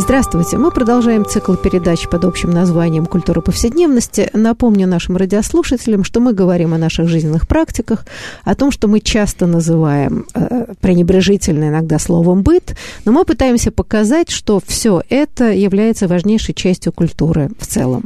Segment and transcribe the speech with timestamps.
[0.00, 0.58] Здравствуйте.
[0.58, 4.30] Мы продолжаем цикл передач под общим названием «Культура повседневности».
[4.32, 8.06] Напомню нашим радиослушателям, что мы говорим о наших жизненных практиках,
[8.44, 12.76] о том, что мы часто называем э, пренебрежительно иногда словом «быт»,
[13.06, 18.04] но мы пытаемся показать, что все это является важнейшей частью культуры в целом.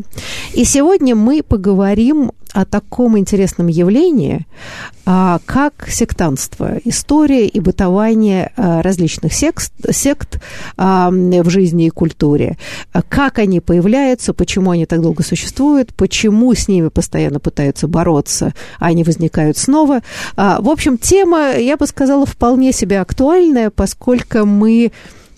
[0.54, 4.46] И сегодня мы поговорим о таком интересном явлении,
[5.06, 10.40] а, как сектантство, история и бытование а, различных сект, сект
[10.76, 12.58] а, в жизни и культуре,
[13.08, 18.86] как они появляются, почему они так долго существуют, почему с ними постоянно пытаются бороться, а
[18.86, 20.02] они возникают снова.
[20.36, 24.92] В общем, тема, я бы сказала, вполне себе актуальная, поскольку мы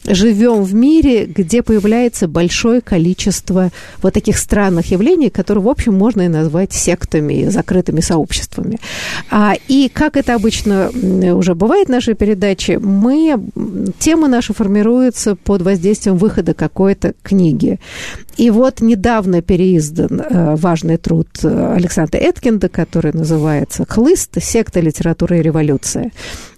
[0.07, 3.71] живем в мире, где появляется большое количество
[4.03, 8.79] вот таких странных явлений, которые, в общем, можно и назвать сектами, закрытыми сообществами.
[9.31, 10.91] А, и как это обычно
[11.35, 13.39] уже бывает в нашей передаче, мы,
[13.99, 17.79] темы наши формируются под воздействием выхода какой-то книги.
[18.37, 24.43] И вот недавно переиздан э, важный труд э, Александра Эткинда, который называется «Хлыст.
[24.43, 26.11] Секта, литература и революция».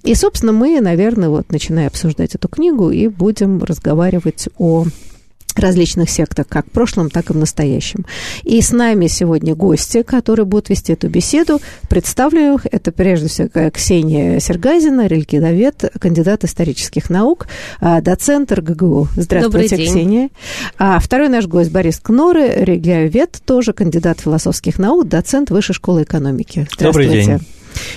[0.03, 4.87] И, собственно, мы, наверное, вот начиная обсуждать эту книгу и будем разговаривать о
[5.59, 8.07] различных сектах, как в прошлом, так и в настоящем.
[8.43, 11.61] И с нами сегодня гости, которые будут вести эту беседу.
[11.89, 12.67] Представлю их.
[12.71, 17.47] Это прежде всего Ксения Сергазина, религиовед, кандидат исторических наук,
[17.81, 19.09] а, доцент РГГУ.
[19.17, 20.31] Здравствуйте, Ксения.
[20.79, 26.67] А второй наш гость Борис Кноры, религиовед, тоже кандидат философских наук, доцент Высшей школы экономики.
[26.73, 27.09] Здравствуйте.
[27.09, 27.56] Добрый день.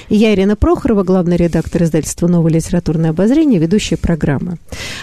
[0.09, 4.57] Я, Ирина Прохорова, главный редактор издательства «Новое литературное обозрение», ведущая программы.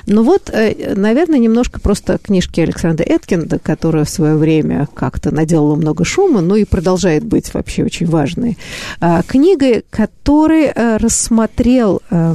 [0.06, 5.76] Ну вот, э, наверное, немножко просто книжки Александра Эткинда, которая в свое время как-то наделала
[5.76, 8.58] много шума, но и продолжает быть вообще очень важной.
[9.00, 12.34] А, книгой, который э, рассмотрел э,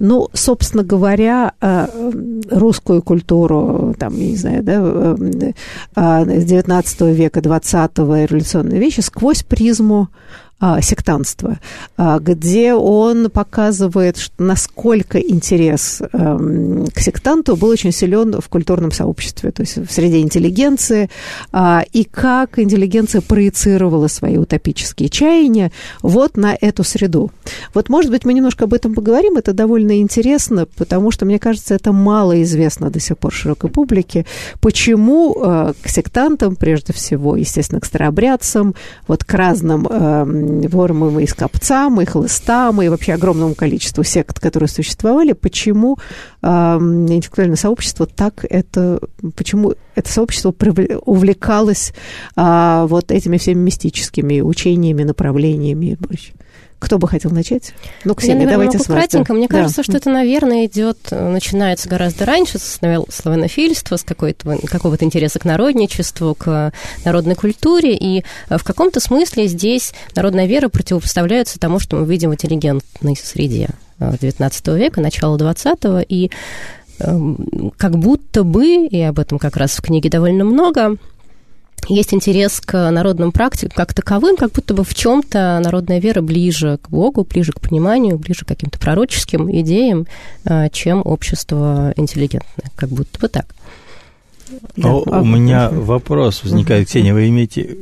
[0.00, 1.54] ну, собственно говоря,
[2.52, 5.16] русскую культуру, там, я не знаю, да,
[6.24, 10.47] с 19 века, 20-го, революционные вещи сквозь призму а,
[10.80, 11.58] сектантства,
[11.96, 19.52] а, где он показывает, насколько интерес эм, к сектанту был очень силен в культурном сообществе,
[19.52, 21.10] то есть в среде интеллигенции,
[21.52, 25.70] а, и как интеллигенция проецировала свои утопические чаяния
[26.02, 27.30] вот на эту среду.
[27.72, 31.74] Вот, может быть, мы немножко об этом поговорим, это довольно интересно, потому что, мне кажется,
[31.74, 34.26] это мало известно до сих пор широкой публике,
[34.60, 38.74] почему э, к сектантам, прежде всего, естественно, к старообрядцам,
[39.06, 44.68] вот к разным эм, формам и скопцам, и хлыстам, и вообще огромному количеству сект, которые
[44.68, 45.98] существовали, почему
[46.42, 49.00] э, интеллектуальное сообщество так это,
[49.36, 50.54] почему это сообщество
[51.04, 51.92] увлекалось
[52.36, 56.34] э, вот этими всеми мистическими учениями, направлениями и прочее.
[56.78, 57.74] Кто бы хотел начать?
[58.04, 58.98] Ну, Ксения, Я, наверное, давайте могу с вас.
[58.98, 59.34] Кратенько.
[59.34, 59.56] Мне да.
[59.56, 62.78] кажется, что это, наверное, идет, начинается гораздо раньше, с
[63.10, 66.72] славянофильства, с какой-то, какого-то интереса к народничеству, к
[67.04, 67.96] народной культуре.
[67.96, 73.70] И в каком-то смысле здесь народная вера противопоставляется тому, что мы видим в интеллигентной среде
[73.98, 76.04] XIX э, века, начала XX.
[76.08, 76.30] И
[77.00, 80.96] эм, как будто бы, и об этом как раз в книге довольно много,
[81.88, 86.78] есть интерес к народным практикам как таковым, как будто бы в чем-то народная вера ближе
[86.82, 90.06] к Богу, ближе к пониманию, ближе к каким-то пророческим идеям,
[90.44, 93.54] э, чем общество интеллигентное, как будто бы так.
[94.76, 94.88] Да.
[94.88, 97.78] А у меня вопрос возникает, Ксения, вы имеете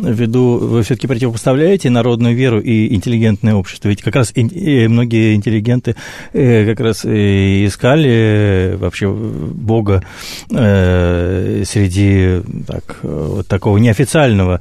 [0.00, 3.88] ввиду, вы все-таки противопоставляете народную веру и интеллигентное общество?
[3.88, 5.96] Ведь как раз многие интеллигенты
[6.32, 10.02] э, как раз искали э, вообще Бога
[10.50, 14.60] э, среди так, вот такого неофициального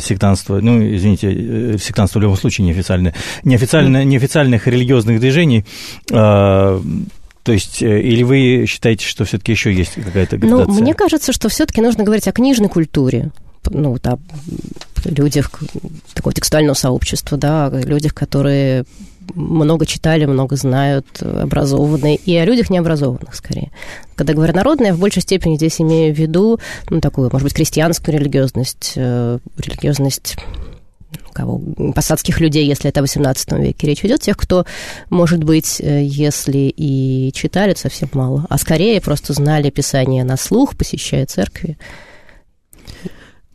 [0.00, 5.64] сектанства, ну, извините, сектанство в любом случае неофициальное, неофициально, неофициальных религиозных движений,
[6.12, 6.80] а,
[7.42, 10.66] то есть, или вы считаете, что все-таки еще есть какая-то ну, градация?
[10.66, 13.30] Ну, мне кажется, что все-таки нужно говорить о книжной культуре
[13.70, 14.18] ну, да,
[15.04, 15.50] людях
[16.14, 18.84] такого текстуального сообщества, да, людях, которые
[19.34, 23.70] много читали, много знают, образованные, и о людях необразованных, скорее.
[24.14, 26.58] Когда говорю народная, я в большей степени здесь имею в виду,
[26.90, 30.36] ну, такую, может быть, крестьянскую религиозность, э, религиозность
[31.32, 31.60] кого,
[31.94, 34.66] посадских людей, если это в XVIII веке речь идет, тех, кто,
[35.08, 40.76] может быть, э, если и читали, совсем мало, а скорее просто знали Писание на слух,
[40.76, 41.78] посещая церкви,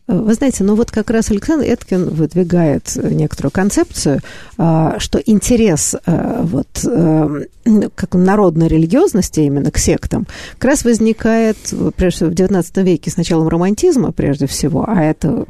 [0.07, 4.19] Вы знаете, ну вот как раз Александр Эткин выдвигает некоторую концепцию,
[4.57, 7.45] а, что интерес а, вот э,
[7.95, 10.27] как народной религиозности именно к сектам
[10.57, 11.57] как раз возникает
[11.95, 15.45] прежде всего в XIX веке с началом романтизма прежде всего, а это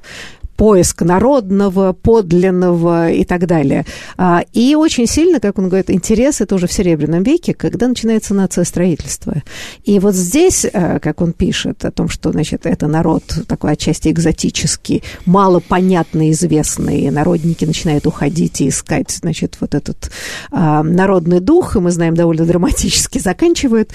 [0.55, 3.85] поиск народного, подлинного и так далее.
[4.17, 8.33] А, и очень сильно, как он говорит, интерес это уже в Серебряном веке, когда начинается
[8.33, 9.41] нация строительства.
[9.83, 14.09] И вот здесь, э, как он пишет о том, что, значит, это народ такой отчасти
[14.09, 20.11] экзотический, мало понятный, известный, народники начинают уходить и искать, значит, вот этот
[20.51, 23.91] а, народный дух, и мы знаем, довольно драматически заканчивают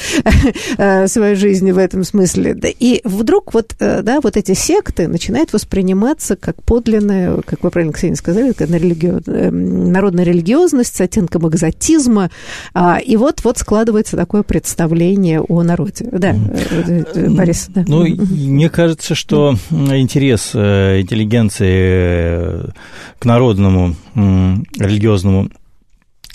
[1.07, 2.59] свою жизнь в этом смысле.
[2.79, 7.93] И вдруг вот, э, да, вот эти секты начинают восприниматься как подлинная, как вы правильно,
[7.93, 9.13] Ксения, сказали, как религи...
[9.27, 12.31] Эм, народная религиозность с оттенком экзотизма.
[12.73, 16.09] А, и вот, вот складывается такое представление о народе.
[16.11, 17.69] Да, э, э, Борис.
[17.69, 17.85] Да.
[17.87, 22.73] Ну, мне кажется, что интерес э, интеллигенции
[23.19, 25.51] к народному религиозному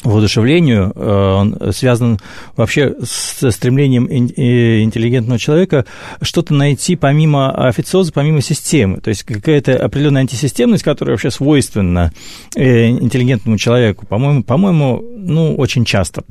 [0.03, 2.19] воодушевлению, э, он связан
[2.55, 5.85] вообще с стремлением интеллигентного человека
[6.21, 9.01] что-то найти помимо официоза, помимо системы.
[9.01, 12.11] То есть какая-то определенная антисистемность, которая вообще свойственна
[12.55, 16.21] э, интеллигентному человеку, по-моему, по-моему, ну, очень часто,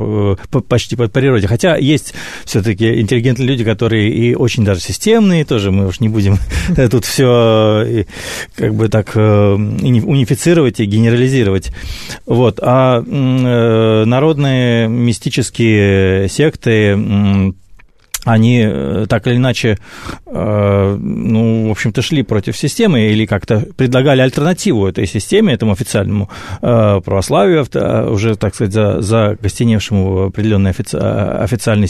[0.69, 1.47] почти по природе.
[1.47, 2.15] Хотя есть
[2.45, 6.39] все-таки интеллигентные люди, которые и очень даже системные, тоже мы уж не будем
[6.91, 8.07] тут все
[8.55, 11.73] как бы так э, унифицировать и генерализировать.
[12.27, 12.59] Вот.
[12.63, 13.03] А
[13.53, 13.62] Э,
[14.07, 16.97] народные мистические секты
[18.25, 19.79] они э, так или иначе,
[20.27, 26.31] э, ну, в общем-то, шли против системы или как-то предлагали альтернативу этой системе, этому официальному
[26.61, 27.67] э, православию,
[28.13, 31.89] уже, так сказать, за, за в определенной офици, официальной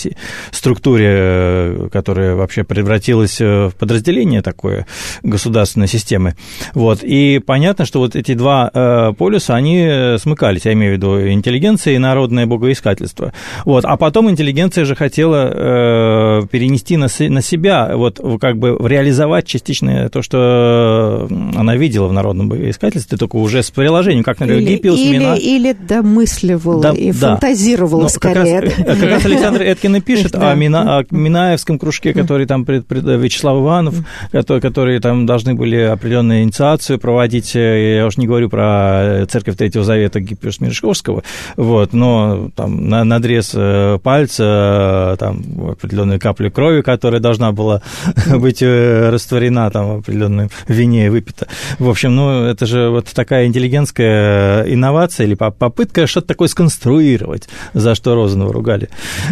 [0.50, 4.87] структуре, которая вообще превратилась в подразделение такое
[5.23, 6.35] государственной системы.
[6.75, 7.00] Вот.
[7.02, 11.99] И понятно, что вот эти два полюса, они смыкались, я имею в виду интеллигенция и
[11.99, 13.32] народное богоискательство.
[13.64, 13.85] Вот.
[13.85, 20.23] А потом интеллигенция же хотела перенести на, на себя, вот как бы реализовать частично то,
[20.23, 25.19] что она видела в народном искательстве, только уже с приложением, как, например, или, Гиппиус, или,
[25.19, 25.35] Мина...
[25.35, 27.33] или домысливала да, и да.
[27.33, 28.61] фантазировала ну, скорее.
[28.61, 32.65] Как раз, как раз Александр Эткин и пишет о, Мина, о Минаевском кружке, который там
[32.65, 33.95] пред, пред, Вячеслав Иванов,
[34.31, 39.57] который, которые там должны были определенную инициацию проводить, э, я уж не говорю про церковь
[39.57, 41.23] Третьего Завета Гиппиус Мережковского,
[41.57, 47.82] вот, но там на, надрез э, пальца, там определенный определенную каплю крови, которая должна была
[48.26, 51.47] быть э, растворена там в определенной вине и выпита.
[51.79, 57.94] В общем, ну, это же вот такая интеллигентская инновация или попытка что-то такое сконструировать, за
[57.94, 58.88] что Розанова ругали.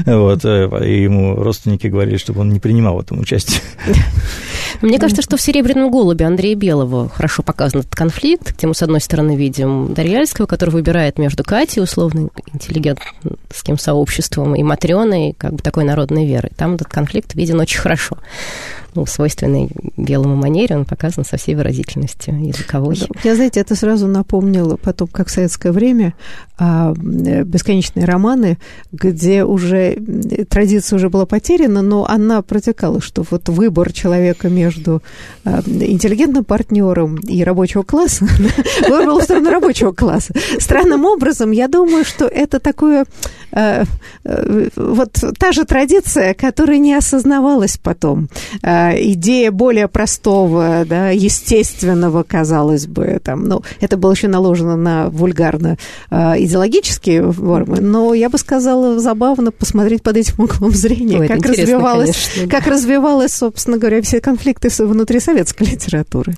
[0.07, 3.61] Вот, э, и ему родственники говорили, чтобы он не принимал в этом участие.
[4.83, 8.83] Мне кажется, что в «Серебряном голубе» Андрея Белого хорошо показан этот конфликт, где мы, с
[8.83, 15.59] одной стороны, видим Дарьяльского, который выбирает между Катей, условно интеллигентским сообществом, и Матрёной, как бы
[15.59, 16.51] такой народной верой.
[16.57, 18.19] Там этот конфликт виден очень хорошо
[18.95, 22.99] ну, свойственной белому манере, он показан со всей выразительностью языковой.
[23.25, 26.15] Я, знаете, это сразу напомнило потом, как в советское время,
[26.59, 28.59] а, бесконечные романы,
[28.93, 29.97] где уже
[30.49, 35.03] традиция уже была потеряна, но она протекала, что вот выбор человека между
[35.45, 38.27] а, интеллигентным партнером и рабочего класса
[38.89, 40.35] выбрал в сторону рабочего класса.
[40.59, 43.07] Странным образом, я думаю, что это такое
[43.53, 43.85] а,
[44.77, 48.29] вот та же традиция, которая не осознавалась потом
[48.97, 55.77] идея более простого, да, естественного, казалось бы, там, ну, это было еще наложено на вульгарно
[56.11, 61.45] э, идеологические формы, но я бы сказала, забавно посмотреть под этим углом зрения, Ой, как
[61.45, 66.35] развивалась, конечно, как развивалась, собственно говоря, все конфликты внутри советской литературы.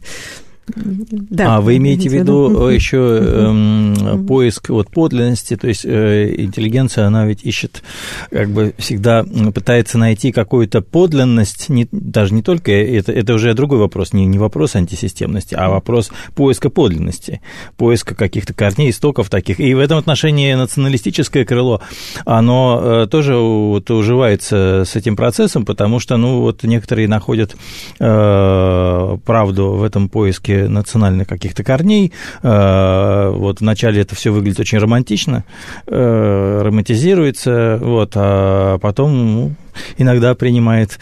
[0.66, 6.34] Да, а вы имеете в виду э, еще эм, поиск вот, подлинности, то есть э,
[6.38, 7.82] интеллигенция, она ведь ищет,
[8.30, 13.80] как бы всегда пытается найти какую-то подлинность, не, даже не только, это, это уже другой
[13.80, 17.40] вопрос, не, не вопрос антисистемности, а вопрос поиска подлинности,
[17.76, 19.58] поиска каких-то корней, истоков таких.
[19.58, 21.80] И в этом отношении националистическое крыло,
[22.24, 27.56] оно э, тоже вот, уживается с этим процессом, потому что, ну, вот некоторые находят
[27.98, 32.12] э, правду в этом поиске поиске национальных каких-то корней.
[32.42, 35.44] Э, вот вначале это все выглядит очень романтично,
[35.86, 39.52] э, романтизируется, вот, а потом ну,
[39.96, 40.98] иногда принимает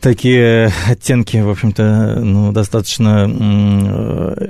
[0.00, 3.26] такие оттенки, в общем-то, ну, достаточно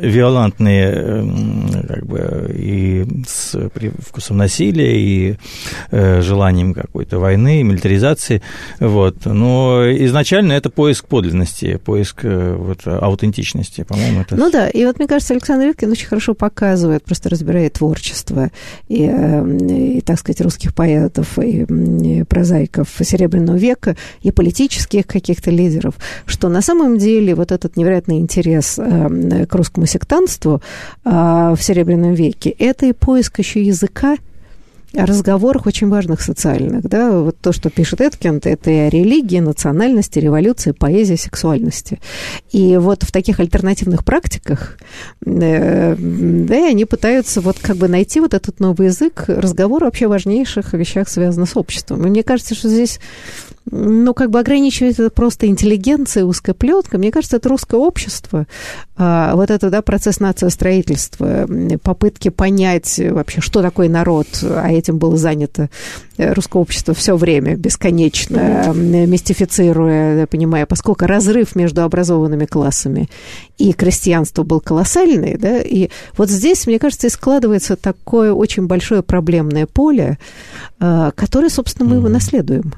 [0.01, 1.25] виолантные,
[1.89, 5.37] как бы, и с привкусом насилия, и
[5.91, 8.43] э, желанием какой-то войны, милитаризации,
[8.79, 9.25] вот.
[9.25, 14.23] Но изначально это поиск подлинности, поиск э, вот, аутентичности, по-моему.
[14.23, 14.37] Это...
[14.37, 18.51] Ну да, и вот мне кажется, Александр Виткин очень хорошо показывает, просто разбирает творчество
[18.89, 25.95] и, и так сказать, русских поэтов, и прозаиков Серебряного века, и политических каких-то лидеров,
[26.27, 30.61] что на самом деле вот этот невероятный интерес э, к русскому сектантству
[31.05, 34.17] э, в Серебряном веке, это и поиск еще языка,
[34.95, 39.39] о разговорах очень важных социальных, да, вот то, что пишет Эткинд, это и о религии,
[39.39, 42.01] национальности, революции, поэзии, сексуальности.
[42.53, 44.79] И вот в таких альтернативных практиках,
[45.27, 50.07] э, да, и они пытаются вот как бы найти вот этот новый язык, разговор вообще
[50.07, 52.07] важнейших вещах, связанных с обществом.
[52.07, 52.99] И мне кажется, что здесь
[53.71, 56.99] ну, как бы ограничивать это просто интеллигенция, узкая плетка.
[56.99, 58.47] Мне кажется, это русское общество.
[58.97, 61.47] А, вот это, да, процесс нациостроительства,
[61.83, 65.71] попытки понять вообще, что такое народ, а этим было занято
[66.17, 73.09] э, русское общество все время, бесконечно, мистифицируя, понимая, поскольку разрыв между образованными классами
[73.57, 79.03] и крестьянство был колоссальный, да, и вот здесь, мне кажется, и складывается такое очень большое
[79.03, 80.19] проблемное поле,
[80.81, 82.75] а, которое, собственно, мы его наследуем.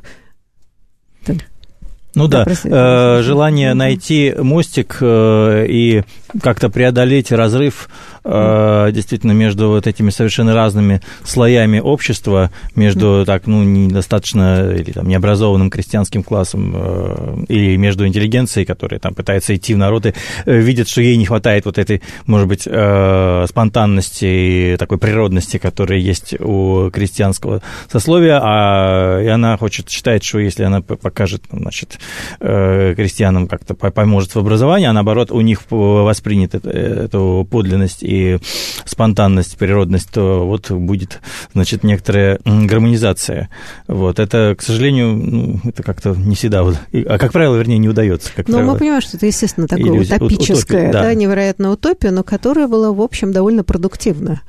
[2.15, 6.03] Ну да, да э, желание найти мостик э, и
[6.43, 7.89] как-то преодолеть разрыв
[8.25, 15.71] действительно между вот этими совершенно разными слоями общества, между так, ну, недостаточно или там необразованным
[15.71, 20.15] крестьянским классом э, или между интеллигенцией, которая там пытается идти в народы,
[20.47, 25.59] э, видит, что ей не хватает вот этой, может быть, э, спонтанности и такой природности,
[25.59, 31.99] которая есть у крестьянского сословия, а и она хочет, считает, что если она покажет, значит,
[32.41, 38.39] э, крестьянам как-то поможет в образовании, а наоборот, у них воспринят эту подлинность и
[38.85, 41.21] спонтанность, природность, то вот будет,
[41.55, 43.49] значит, некоторая гармонизация.
[43.87, 44.19] Вот.
[44.19, 48.31] Это, к сожалению, ну, это как-то не всегда, вот, а, как правило, вернее, не удается.
[48.35, 51.03] Как но правило, мы понимаем, что это, естественно, такое иллюзия, утопическое, утопия, да.
[51.03, 54.41] да, невероятная утопия, но которая была, в общем, довольно продуктивна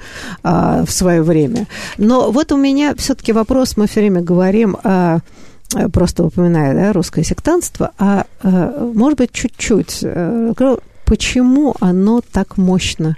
[0.44, 1.68] а, в свое время.
[1.98, 5.20] Но вот у меня все-таки вопрос, мы все время говорим о
[5.94, 10.53] просто упоминая да, русское сектантство, а, а может быть чуть-чуть, э,
[11.06, 13.15] почему оно так мощно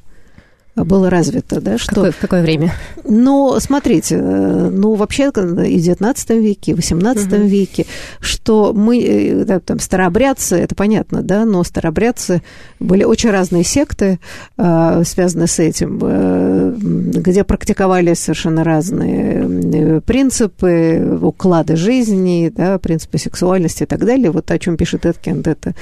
[0.75, 1.93] было развито, да, что...
[1.93, 2.73] Какое, в какое время?
[3.03, 7.47] Ну, смотрите, э, ну, вообще и в XIX веке, и в XVIII угу.
[7.47, 7.85] веке,
[8.19, 12.41] что мы, э, да, там, старообрядцы, это понятно, да, но старообрядцы
[12.79, 14.19] были очень разные секты,
[14.57, 15.99] э, связанные с этим,
[17.11, 24.31] где практиковались совершенно разные принципы, уклады жизни, да, принципы сексуальности и так далее.
[24.31, 25.75] Вот о чем пишет Эткинд, это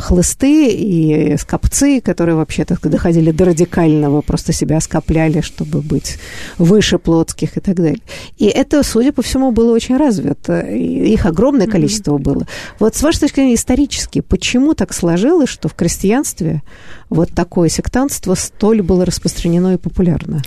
[0.00, 6.18] хлысты и скопцы, которые вообще так доходили до радикального сильного, просто себя скопляли, чтобы быть
[6.58, 8.00] выше плотских и так далее.
[8.36, 10.60] И это, судя по всему, было очень развито.
[10.60, 12.22] Их огромное количество mm-hmm.
[12.22, 12.46] было.
[12.78, 16.62] Вот с вашей точки зрения исторически, почему так сложилось, что в крестьянстве
[17.10, 20.42] вот такое сектантство столь было распространено и популярно?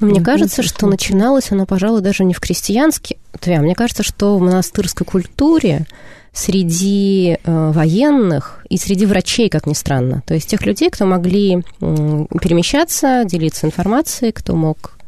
[0.00, 3.16] Ну, мне кажется, что начиналось оно, пожалуй, даже не в крестьянске.
[3.38, 5.86] Твя, мне кажется, что в монастырской культуре
[6.32, 10.22] среди э, военных и среди врачей, как ни странно.
[10.26, 14.98] То есть тех людей, кто могли перемещаться, делиться информацией, кто мог,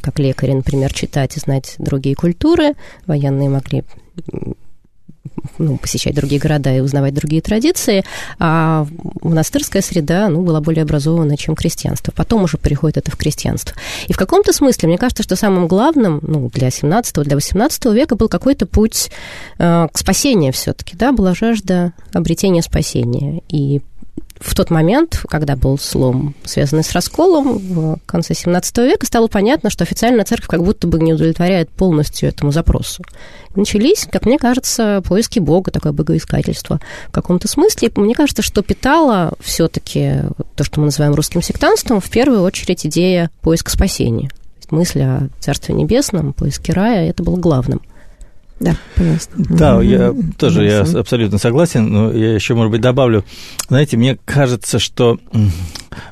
[0.00, 2.74] как лекари, например, читать и знать другие культуры,
[3.06, 3.84] военные могли
[5.58, 8.04] ну, посещать другие города и узнавать другие традиции,
[8.38, 8.86] а
[9.22, 12.12] монастырская среда ну, была более образована, чем крестьянство.
[12.12, 13.76] Потом уже переходит это в крестьянство.
[14.06, 18.16] И в каком-то смысле, мне кажется, что самым главным ну, для 17 для 18 века
[18.16, 19.10] был какой-то путь
[19.58, 23.42] э, к спасению все-таки, да, была жажда обретения спасения.
[23.48, 23.80] И
[24.40, 29.70] в тот момент, когда был слом, связанный с расколом в конце 17 века, стало понятно,
[29.70, 33.02] что официальная церковь как будто бы не удовлетворяет полностью этому запросу.
[33.54, 37.90] Начались, как мне кажется, поиски Бога, такое богоискательство в каком-то смысле.
[37.96, 40.22] Мне кажется, что питала все-таки
[40.54, 44.30] то, что мы называем русским сектантством, в первую очередь идея поиска спасения.
[44.70, 47.80] Мысль о Царстве Небесном, поиске рая, это было главным.
[48.60, 49.32] Да, пожалуйста.
[49.36, 53.24] Да, я тоже я абсолютно согласен, но я еще, может быть, добавлю.
[53.68, 55.18] Знаете, мне кажется, что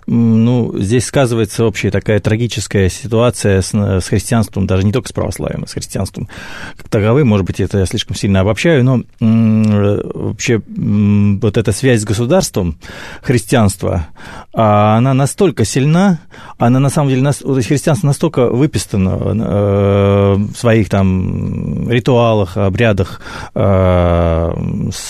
[0.06, 5.64] ну, здесь сказывается общая такая трагическая ситуация с, с христианством, даже не только с православием,
[5.64, 6.28] а с христианством
[6.76, 7.28] как таковым.
[7.28, 12.78] Может быть, это я слишком сильно обобщаю, но вообще вот эта связь с государством
[13.22, 14.08] христианства,
[14.52, 16.20] а, она настолько сильна,
[16.58, 23.20] она на самом деле, христианство настолько выписано э, в своих там ритуалах, обрядах,
[23.54, 23.60] э,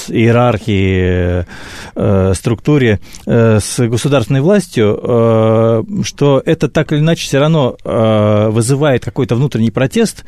[0.08, 1.46] иерархии,
[1.94, 7.76] э, структуре с государственной властью, что это так или иначе все равно
[8.50, 10.24] вызывает какой-то внутренний протест,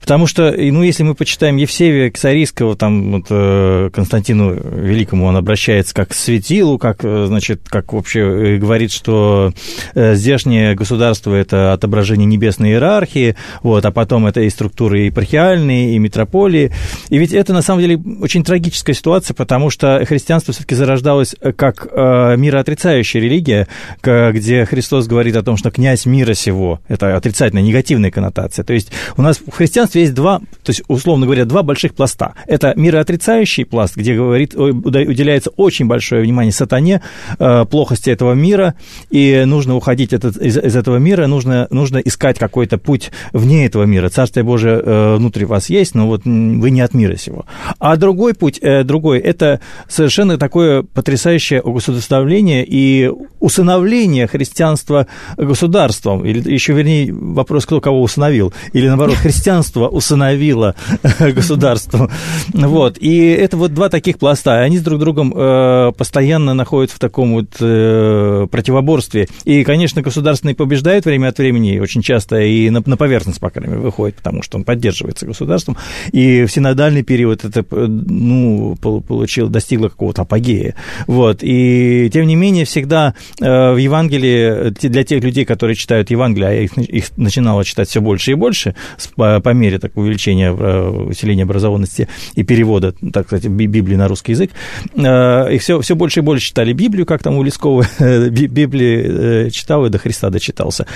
[0.00, 5.94] Потому что, ну, если мы почитаем Евсевия Ксарийского, там вот, э, Константину Великому он обращается
[5.94, 9.52] как к светилу, как, э, значит, как вообще говорит, что
[9.94, 15.98] э, здешнее государство– это отображение небесной иерархии, вот, а потом это и структуры епархиальные, и
[15.98, 16.72] метрополии.
[17.08, 21.86] И ведь это, на самом деле, очень трагическая ситуация, потому что христианство все-таки зарождалось как
[21.92, 23.68] мироотрицающая религия,
[24.02, 28.64] где Христос говорит о том, что князь мира сего– это отрицательная, негативная коннотация.
[28.64, 29.50] То есть у нас в
[29.86, 32.34] христианстве есть два, то есть, условно говоря, два больших пласта.
[32.46, 37.02] Это мироотрицающий пласт, где говорит, уделяется очень большое внимание сатане,
[37.38, 38.74] э, плохости этого мира,
[39.10, 44.08] и нужно уходить из, из этого мира, нужно, нужно искать какой-то путь вне этого мира.
[44.08, 47.46] Царствие Божие э, внутри вас есть, но вот вы не от мира сего.
[47.78, 56.52] А другой путь, э, другой, это совершенно такое потрясающее государствовление и усыновление христианства государством, или
[56.52, 60.74] еще вернее вопрос, кто кого усыновил, или наоборот, христианство государство усыновило
[61.18, 62.10] государство.
[62.52, 62.98] Вот.
[62.98, 64.60] И это вот два таких пласта.
[64.60, 69.28] Они с друг другом э, постоянно находятся в таком вот э, противоборстве.
[69.44, 73.82] И, конечно, государственный побеждает время от времени, очень часто и на, поверхность, по крайней мере,
[73.82, 75.76] выходит, потому что он поддерживается государством.
[76.12, 80.74] И в синодальный период это ну, получил, достигло какого-то апогея.
[81.06, 81.38] Вот.
[81.42, 86.52] И, тем не менее, всегда э, в Евангелии, для тех людей, которые читают Евангелие, а
[86.52, 88.74] их, их начинало читать все больше и больше
[89.16, 94.32] по, по мере так, увеличения, э, усиления образованности и перевода, так сказать, Библии на русский
[94.32, 94.50] язык,
[94.94, 97.86] э, их все, все больше и больше читали Библию, как там у Лескова
[98.30, 100.86] Библии э, читал и до Христа дочитался.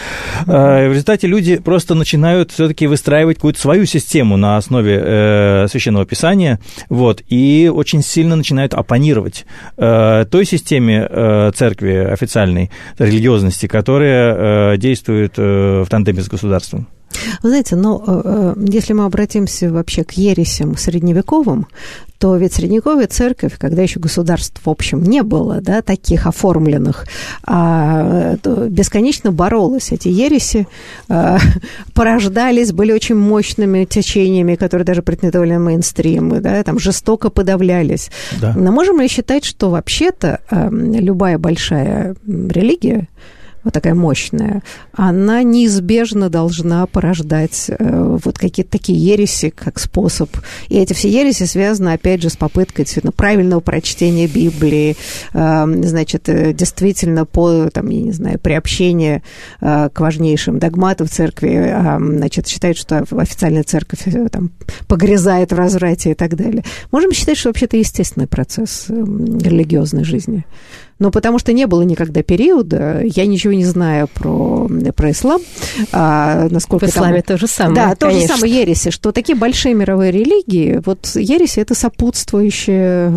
[0.47, 7.23] В результате люди просто начинают все-таки выстраивать какую-то свою систему на основе Священного Писания, вот,
[7.29, 9.45] и очень сильно начинают оппонировать
[9.77, 16.87] той системе церкви официальной, религиозности, которая действует в тандеме с государством.
[17.43, 21.67] Вы знаете, но э, э, если мы обратимся вообще к ересям средневековым,
[22.21, 27.07] то ведь средневековая церковь, когда еще государств в общем не было, да, таких оформленных,
[27.47, 28.37] а,
[28.69, 29.91] бесконечно боролась.
[29.91, 30.69] Эти ереси
[31.09, 31.39] а,
[31.95, 38.11] порождались, были очень мощными течениями, которые даже претендовали на мейнстрим, да, там жестоко подавлялись.
[38.39, 38.53] Да.
[38.55, 43.09] Но можем ли считать, что вообще-то а, любая большая религия,
[43.65, 50.31] вот такая мощная, она неизбежно должна порождать э, вот какие-то такие ереси, как способ.
[50.69, 54.97] И эти все ереси связаны, опять же, с попыткой действительно правильного прочтения Библии,
[55.33, 56.25] э, значит,
[56.57, 59.23] действительно по, там, я не знаю, приобщение
[59.61, 64.53] э, к важнейшим догматам церкви, э, значит, считает, что официальная церковь э, там,
[64.87, 66.65] погрязает в разврате и так далее.
[66.91, 70.45] Можем считать, что вообще-то естественный процесс э, религиозной жизни.
[71.01, 75.41] Но потому что не было никогда периода, я ничего не знаю про, про ислам.
[75.93, 77.37] А, насколько В исламе там...
[77.37, 81.59] то же самое, Да, то же самое ереси, что такие большие мировые религии, вот ереси–
[81.61, 83.11] это сопутствующие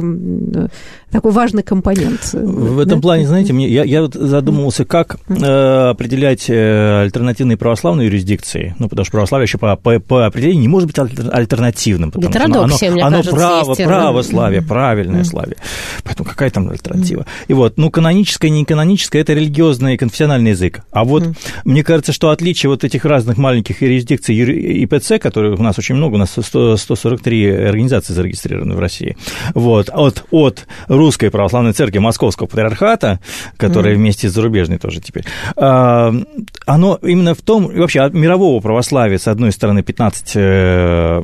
[1.13, 2.33] такой важный компонент.
[2.33, 3.01] В этом да?
[3.01, 8.75] плане, знаете, мне, я, я вот задумывался, как э, определять э, альтернативные православные юрисдикции.
[8.79, 12.11] Ну, потому что православие еще по, по, по определению не может быть альтернативным.
[12.11, 15.25] Потому Гетеродоксия, что оно, оно, оно право, православие, правильное mm.
[15.25, 15.57] славие.
[16.03, 17.27] Поэтому какая там альтернатива?
[17.47, 20.81] И вот, ну, каноническое и неканоническое– это религиозный и конфессиональный язык.
[20.91, 21.23] А вот
[21.63, 24.35] мне кажется, что отличие вот этих разных маленьких юрисдикций
[24.83, 29.15] ИПЦ, которые у нас очень много, у нас 100, 143 организации зарегистрированы в России,
[29.53, 30.65] вот, от, от
[31.03, 33.19] Русской Православной Церкви Московского Патриархата,
[33.57, 33.97] которая mm.
[33.97, 35.25] вместе с зарубежной тоже теперь,
[35.57, 36.13] а,
[36.65, 41.21] оно именно в том, вообще от мирового православия, с одной стороны, 15 э,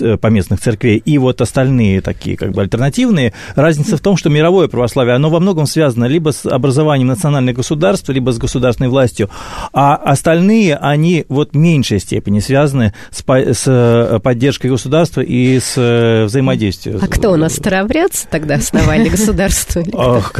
[0.00, 4.68] э, поместных церквей, и вот остальные такие как бы альтернативные, разница в том, что мировое
[4.68, 9.30] православие, оно во многом связано либо с образованием национальных государств, либо с государственной властью,
[9.72, 16.24] а остальные, они вот в меньшей степени связаны с, с э, поддержкой государства и с
[16.26, 17.00] взаимодействием.
[17.02, 19.82] А кто у нас старообрядцы тогда основали для государства?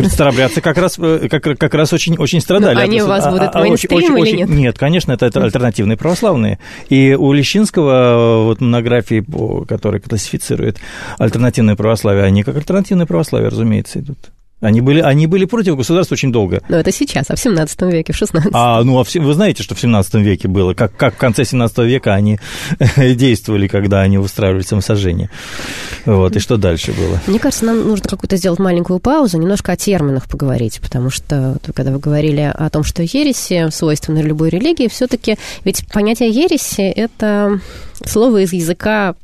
[0.08, 2.74] Старообрядцы как раз, э, как, как раз очень, очень страдали.
[2.74, 4.48] Но они у вас будут а, а, мейнстрим или нет?
[4.48, 6.58] Нет, конечно, это, это альтернативные православные.
[6.88, 9.24] И у Лещинского вот монографии,
[9.66, 10.78] которые классифицируют
[11.18, 14.18] альтернативное православие, они как альтернативное православие, разумеется, идут.
[14.60, 16.62] Они были, они были против государства очень долго.
[16.68, 19.62] Но это сейчас, а в 17 веке, в 16 А, ну, а в, вы знаете,
[19.62, 20.74] что в 17 веке было?
[20.74, 22.40] Как, как в конце 17 века они
[22.96, 25.30] действовали, когда они устраивали самосожжение?
[26.06, 27.20] Вот, и что дальше было?
[27.28, 31.92] Мне кажется, нам нужно какую-то сделать маленькую паузу, немножко о терминах поговорить, потому что, когда
[31.92, 37.60] вы говорили о том, что ереси свойственны любой религии, все таки ведь понятие ереси– это
[38.04, 39.14] слово из языка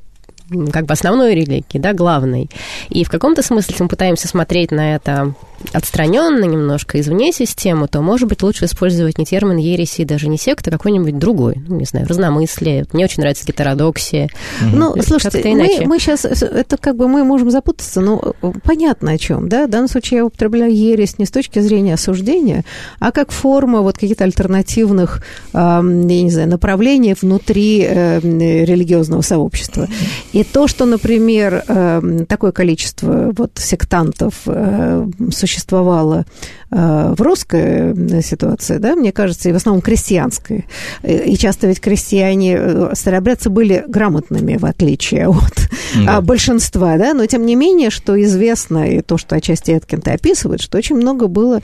[0.72, 2.50] как бы основной религии, да, главной.
[2.88, 5.35] И в каком-то смысле, мы пытаемся смотреть на это
[5.72, 10.70] отстраненно немножко извне системы, то, может быть, лучше использовать не термин ереси, даже не секта,
[10.70, 12.87] а какой-нибудь другой, ну, не знаю, разномыслие.
[12.92, 14.29] Мне очень нравится гетеродоксия.
[14.61, 19.48] Ну, слушайте, мы, мы сейчас, это как бы мы можем запутаться, но понятно о чем,
[19.48, 19.66] да?
[19.66, 22.64] В данном случае я употребляю ересь не с точки зрения осуждения,
[22.98, 25.22] а как форма вот каких-то альтернативных,
[25.53, 29.88] э, я не знаю, направлений внутри э, религиозного сообщества.
[30.33, 35.07] И то, что, например, э, такое количество вот сектантов э,
[35.55, 36.25] существовало
[36.71, 40.67] э, в русской э, ситуации, да, мне кажется, и в основном крестьянской.
[41.03, 45.69] И часто ведь крестьяне, э, старообрядцы были грамотными, в отличие от
[46.05, 46.21] да.
[46.21, 50.79] большинства, да, но тем не менее, что известно, и то, что отчасти Эткин-то описывает, что
[50.79, 51.61] очень много было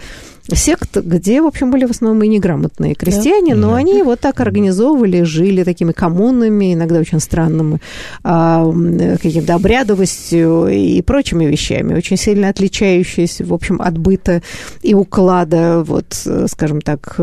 [0.56, 3.60] сект, где, в общем, были в основном и неграмотные крестьяне, да.
[3.60, 3.76] но да.
[3.76, 7.80] они вот так организовывали, жили такими коммунами, иногда очень странными,
[8.22, 8.64] а,
[9.20, 14.42] каким-то обрядовостью и прочими вещами, очень сильно отличающиеся, в общем, от быта
[14.82, 17.18] и уклада, вот, скажем так,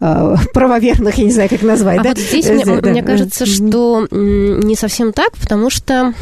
[0.00, 2.08] а, правоверных, я не знаю, как назвать, а да?
[2.10, 2.90] вот здесь, мне, да.
[2.90, 6.14] мне кажется, что не совсем так, потому что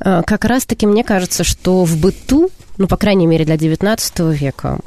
[0.00, 4.78] а, как раз-таки мне кажется, что в быту, ну, по крайней мере, для XIX века,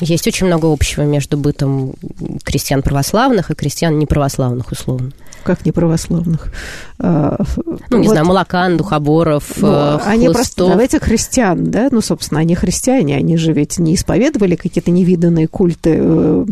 [0.00, 1.94] есть очень много общего между бытом
[2.44, 5.12] крестьян православных и крестьян неправославных, условно.
[5.42, 6.52] Как неправославных?
[6.98, 7.38] А,
[7.90, 8.12] ну, не вот.
[8.12, 13.38] знаю, молокан, духоборов, ну, э, Они просто, давайте христиан, да, ну, собственно, они христиане, они
[13.38, 15.98] же ведь не исповедовали какие-то невиданные культы.
[15.98, 16.44] Э,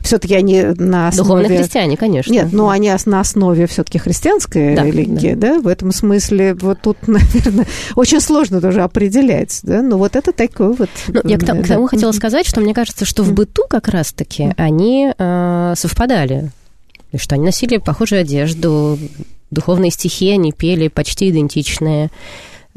[0.00, 1.28] все-таки они на основе...
[1.28, 2.32] Духовные христиане, конечно.
[2.32, 5.54] Нет, но они на основе все-таки христианской да, религии, да.
[5.54, 10.32] да, в этом смысле вот тут, наверное, очень сложно тоже определять, да, но вот это
[10.32, 10.90] такой вот...
[11.08, 13.88] Ну, я к тому, к тому хотела сказать, что мне кажется, что в быту как
[13.88, 16.50] раз-таки они э, совпадали
[17.16, 18.98] и что они носили похожую одежду,
[19.50, 22.10] духовные стихи они пели почти идентичные.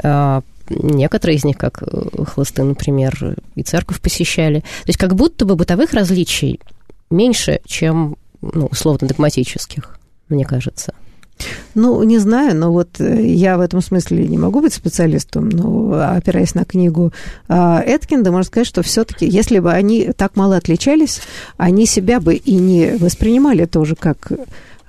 [0.01, 4.59] А, некоторые из них, как э, хлысты, например, и церковь посещали.
[4.59, 6.59] То есть как будто бы бытовых различий
[7.09, 9.99] меньше, чем ну, условно-догматических,
[10.29, 10.93] мне кажется.
[11.75, 16.13] Ну, не знаю, но вот э, я в этом смысле не могу быть специалистом, но
[16.15, 17.13] опираясь на книгу
[17.47, 21.21] а, Эткинда, можно сказать, что все-таки, если бы они так мало отличались,
[21.57, 24.31] они себя бы и не воспринимали тоже как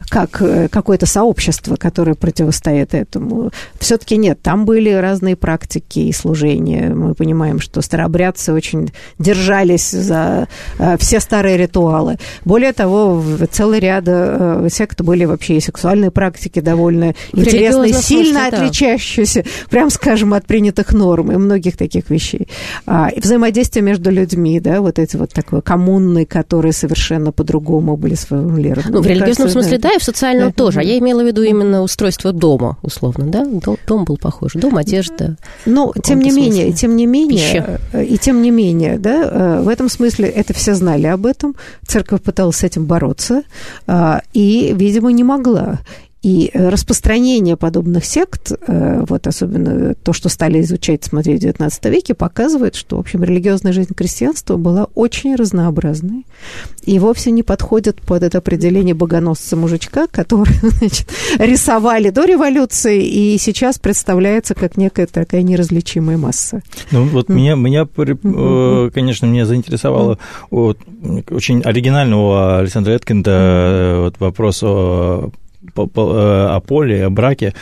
[0.08, 3.50] как э, какое-то сообщество, которое противостоит этому.
[3.78, 6.94] Все-таки нет, там были разные практики и служения.
[6.94, 12.18] Мы понимаем, что старообрядцы очень держались за э, все старые ритуалы.
[12.44, 18.58] Более того, целый ряд э, сект были вообще и сексуальные практики довольно интересные, сильно смысле,
[18.58, 22.48] отличающиеся, прям скажем, от принятых норм и многих таких вещей.
[22.86, 28.14] А, и взаимодействие между людьми, да, вот эти вот такой коммунные, которые совершенно по-другому были
[28.14, 28.90] сформулированы.
[28.90, 30.54] Ну, в религиозном кажется, смысле, да, да в социальном uh-huh.
[30.54, 30.80] тоже.
[30.80, 33.44] А я имела в виду именно устройство дома, условно, да?
[33.86, 34.52] Дом, был похож.
[34.54, 35.36] Дом, одежда.
[35.66, 36.72] Но, тем не менее, смысле.
[36.72, 37.80] тем не менее, Пища.
[37.92, 41.54] Э, и тем не менее, да, э, в этом смысле это все знали об этом.
[41.86, 43.42] Церковь пыталась с этим бороться
[43.86, 45.80] а, и, видимо, не могла.
[46.22, 51.90] И э, распространение подобных сект, э, вот особенно то, что стали изучать, смотреть в XIX
[51.90, 56.26] веке, показывает, что, в общем, религиозная жизнь крестьянства была очень разнообразной
[56.82, 63.78] и вовсе не подходит под это определение богоносца-мужичка, который, значит, рисовали до революции и сейчас
[63.78, 66.62] представляется как некая такая неразличимая масса.
[66.90, 67.34] Ну, вот mm.
[67.34, 68.90] меня, меня, mm-hmm.
[68.90, 70.18] конечно, меня заинтересовало
[70.50, 70.78] вот,
[71.30, 75.28] очень оригинального Александра Эткинда вот, вопрос о Э,
[75.74, 77.54] о поле, о браке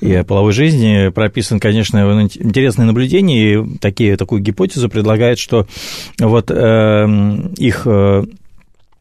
[0.00, 1.08] и о половой жизни.
[1.08, 1.98] Прописан, конечно,
[2.34, 5.66] интересные наблюдения, и такие, такую гипотезу предлагает, что
[6.18, 7.06] вот э,
[7.56, 7.86] их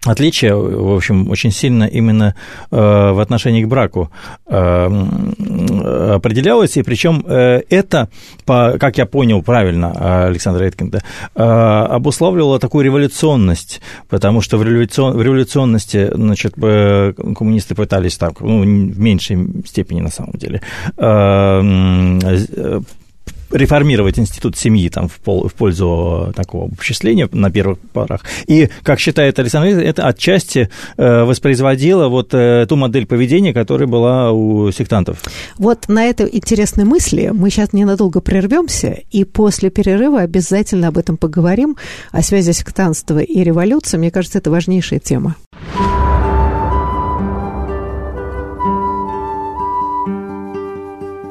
[0.09, 2.35] отличие, в общем, очень сильно именно
[2.71, 4.11] э, в отношении к браку
[4.47, 4.55] э,
[6.15, 8.09] определялось, и причем э, это,
[8.45, 11.01] как я понял правильно Александра Эткинда,
[11.35, 18.99] обуславливало такую революционность, потому что в, революцион, в революционности значит, коммунисты пытались так, ну, в
[18.99, 20.61] меньшей степени на самом деле,
[23.51, 28.21] реформировать институт семьи там, в, пол, в пользу такого обобществления на первых порах.
[28.47, 34.31] И, как считает Александр это отчасти э, воспроизводило вот э, ту модель поведения, которая была
[34.31, 35.23] у сектантов.
[35.57, 41.17] Вот на этой интересной мысли мы сейчас ненадолго прервемся, и после перерыва обязательно об этом
[41.17, 41.77] поговорим,
[42.11, 43.97] о связи сектантства и революции.
[43.97, 45.35] Мне кажется, это важнейшая тема.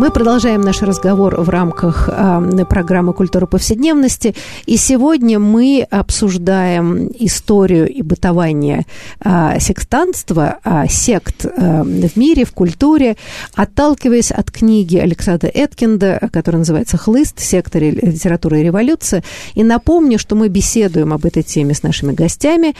[0.00, 4.34] Мы продолжаем наш разговор в рамках э, программы «Культура повседневности».
[4.64, 8.86] И сегодня мы обсуждаем историю и бытование
[9.22, 13.18] э, секстанства, э, сект э, в мире, в культуре,
[13.54, 17.38] отталкиваясь от книги Александра Эткинда, которая называется «Хлыст.
[17.38, 19.22] Секта литературы и революции».
[19.52, 22.74] И напомню, что мы беседуем об этой теме с нашими гостями.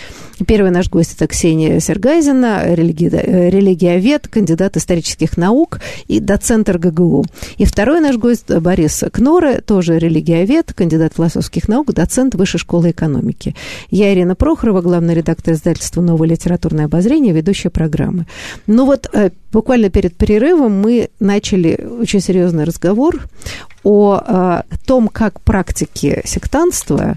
[0.46, 3.10] Первый наш гость– это Ксения Сергазина, религи...
[3.12, 7.24] религиовед, кандидат исторических наук и доцент РГГУ МГУ.
[7.58, 13.54] И второй наш гость Борис Кноре, тоже религиовед, кандидат философских наук, доцент Высшей школы экономики.
[13.90, 18.26] Я Ирина Прохорова, главный редактор издательства «Новое литературное обозрение», ведущая программы.
[18.66, 23.20] Ну вот э, буквально перед перерывом мы начали очень серьезный разговор
[23.82, 27.16] о, э, том, как практики сектанства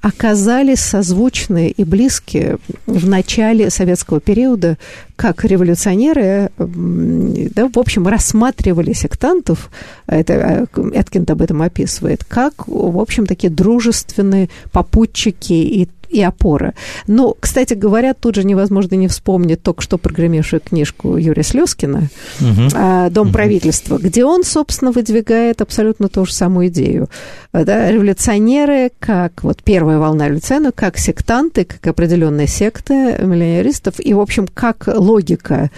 [0.00, 4.78] оказались созвучны и близки в начале советского периода,
[5.16, 9.70] как революционеры, да, в общем, рассматривали сектантов,
[10.06, 16.74] это э, Эткинд об этом описывает, как, в общем, такие дружественные попутчики и и опора.
[17.06, 22.08] Но, кстати говоря, тут же невозможно не вспомнить только что программившую книжку Юрия Слезкина
[22.40, 23.10] угу.
[23.10, 23.32] «Дом угу.
[23.32, 27.08] правительства», где он, собственно, выдвигает абсолютно ту же самую идею.
[27.52, 34.20] Да, революционеры, как вот первая волна революционеров, как сектанты, как определенная секта миллионеристов, и, в
[34.20, 35.70] общем, как логика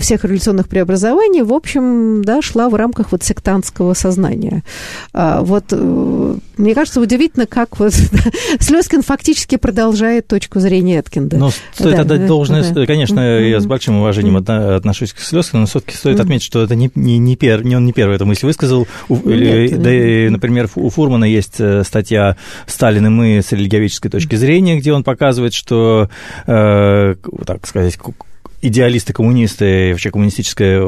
[0.00, 4.62] всех революционных преобразований, в общем, да, шла в рамках вот сектантского сознания.
[5.12, 7.92] А, вот э, мне кажется, удивительно, как вот
[8.60, 11.36] Слезкин фактически продолжает точку зрения Эткинда.
[11.36, 12.86] Ну, стоит да, отдать должное, да.
[12.86, 13.50] конечно, mm-hmm.
[13.50, 14.76] я с большим уважением mm-hmm.
[14.76, 16.22] отношусь к Слезкину, но все-таки стоит mm-hmm.
[16.22, 18.86] отметить, что это не, не, не, пер, не он не первый эту мысль высказал.
[19.08, 22.36] Нет, да, и, например, у Фурмана есть э, статья
[22.66, 26.08] «Сталин и мы с религиоведческой точки зрения», где он показывает, что,
[26.46, 27.98] э, так сказать,
[28.62, 30.80] идеалисты, коммунисты, вообще коммунистическая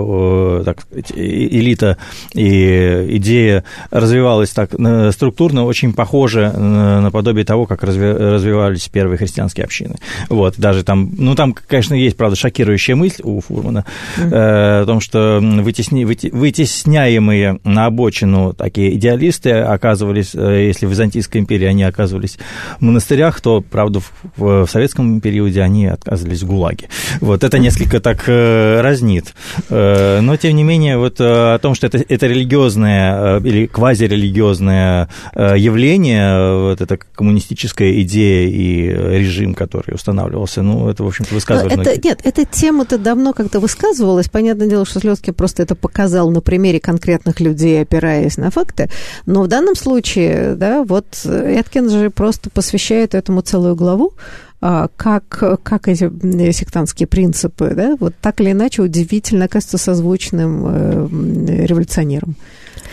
[0.65, 1.99] так элита
[2.35, 4.71] и идея развивалась так
[5.13, 9.97] структурно, очень похоже на подобие того, как развивались первые христианские общины.
[10.29, 13.85] Вот, даже там, ну, там, конечно, есть, правда, шокирующая мысль у Фурмана
[14.17, 14.33] mm-hmm.
[14.33, 21.41] э, о том, что вытесни, вытесняемые на обочину такие идеалисты оказывались, э, если в Византийской
[21.41, 22.39] империи они оказывались
[22.79, 26.89] в монастырях, то, правда, в, в советском периоде они оказывались в ГУЛАГе.
[27.21, 29.35] Вот, это не несколько так э, разнит.
[29.69, 35.09] Э, но, тем не менее, вот э, о том, что это, это религиозное или квазирелигиозное
[35.35, 41.87] явление, вот эта коммунистическая идея и режим, который устанавливался, ну, это, в общем-то, высказывалось.
[41.87, 44.29] Это, нет, эта тема-то давно как-то высказывалась.
[44.29, 48.89] Понятное дело, что Слезкин просто это показал на примере конкретных людей, опираясь на факты.
[49.27, 54.15] Но в данном случае, да, вот Эткин же просто посвящает этому целую главу,
[54.61, 62.35] как, как эти сектантские принципы, да, вот так или иначе удивительно кажется созвучным э, революционерам.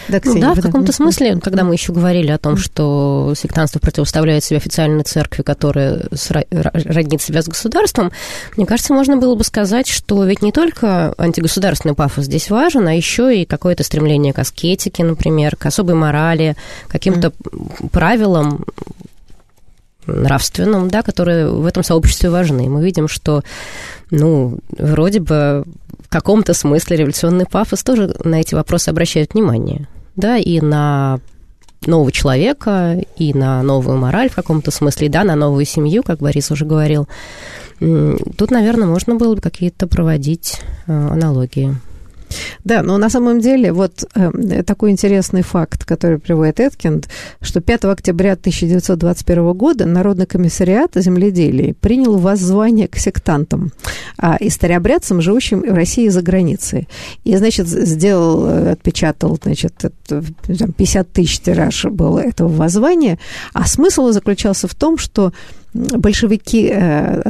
[0.07, 4.43] Да, ну, да, в каком-то смысле, когда мы еще говорили о том, что сектантство противоставляет
[4.43, 8.11] себе официальной церкви, которая роднит себя с государством,
[8.55, 12.93] мне кажется, можно было бы сказать, что ведь не только антигосударственный пафос здесь важен, а
[12.93, 16.55] еще и какое-то стремление к аскетике, например, к особой морали,
[16.87, 17.89] каким-то mm.
[17.89, 18.65] правилам,
[20.07, 22.69] нравственным, да, которые в этом сообществе важны.
[22.69, 23.43] Мы видим, что,
[24.11, 25.63] ну, вроде бы
[25.99, 31.19] в каком-то смысле революционный пафос тоже на эти вопросы обращает внимание, да, и на
[31.85, 36.51] нового человека, и на новую мораль в каком-то смысле, да, на новую семью, как Борис
[36.51, 37.07] уже говорил.
[37.79, 41.75] Тут, наверное, можно было бы какие-то проводить э, аналогии.
[42.63, 47.07] Да, но на самом деле вот э, такой интересный факт, который приводит Эткинд,
[47.41, 53.71] что 5 октября 1921 года Народный комиссариат земледелия принял воззвание к сектантам,
[54.17, 56.87] а историобрядцам, живущим в России за границей.
[57.23, 59.73] И, значит, сделал, э, отпечатал, значит,
[60.07, 63.19] 50 тысяч тираж было этого воззвания,
[63.53, 65.33] а смысл заключался в том, что
[65.73, 66.73] большевики,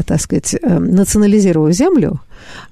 [0.06, 2.22] так сказать, национализировав землю,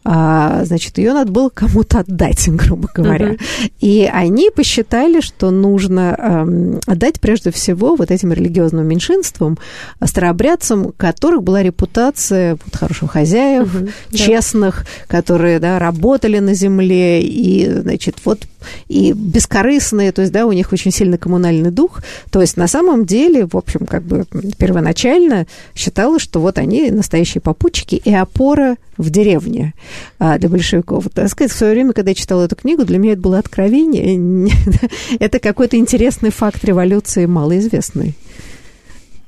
[0.04, 3.34] а, значит, ее надо было кому-то отдать, грубо говоря.
[3.34, 3.71] Uh-huh.
[3.80, 9.58] И они посчитали, что нужно эм, отдать прежде всего вот этим религиозным меньшинствам,
[10.04, 14.15] старообрядцам, у которых была репутация вот, хороших хозяев, uh-huh.
[14.15, 15.17] честных, да.
[15.17, 18.47] которые да, работали на земле, и, значит, вот
[18.88, 22.02] и бескорыстные, то есть, да, у них очень сильный коммунальный дух.
[22.32, 24.26] То есть, на самом деле, в общем, как бы
[24.58, 29.73] первоначально считалось, что вот они настоящие попутчики и опора в деревне
[30.19, 31.06] а, для большевиков.
[31.13, 34.51] Так сказать, в свое время, когда я читала эту книгу, для меня это было откровение.
[35.19, 38.15] это какой-то интересный факт революции, малоизвестный.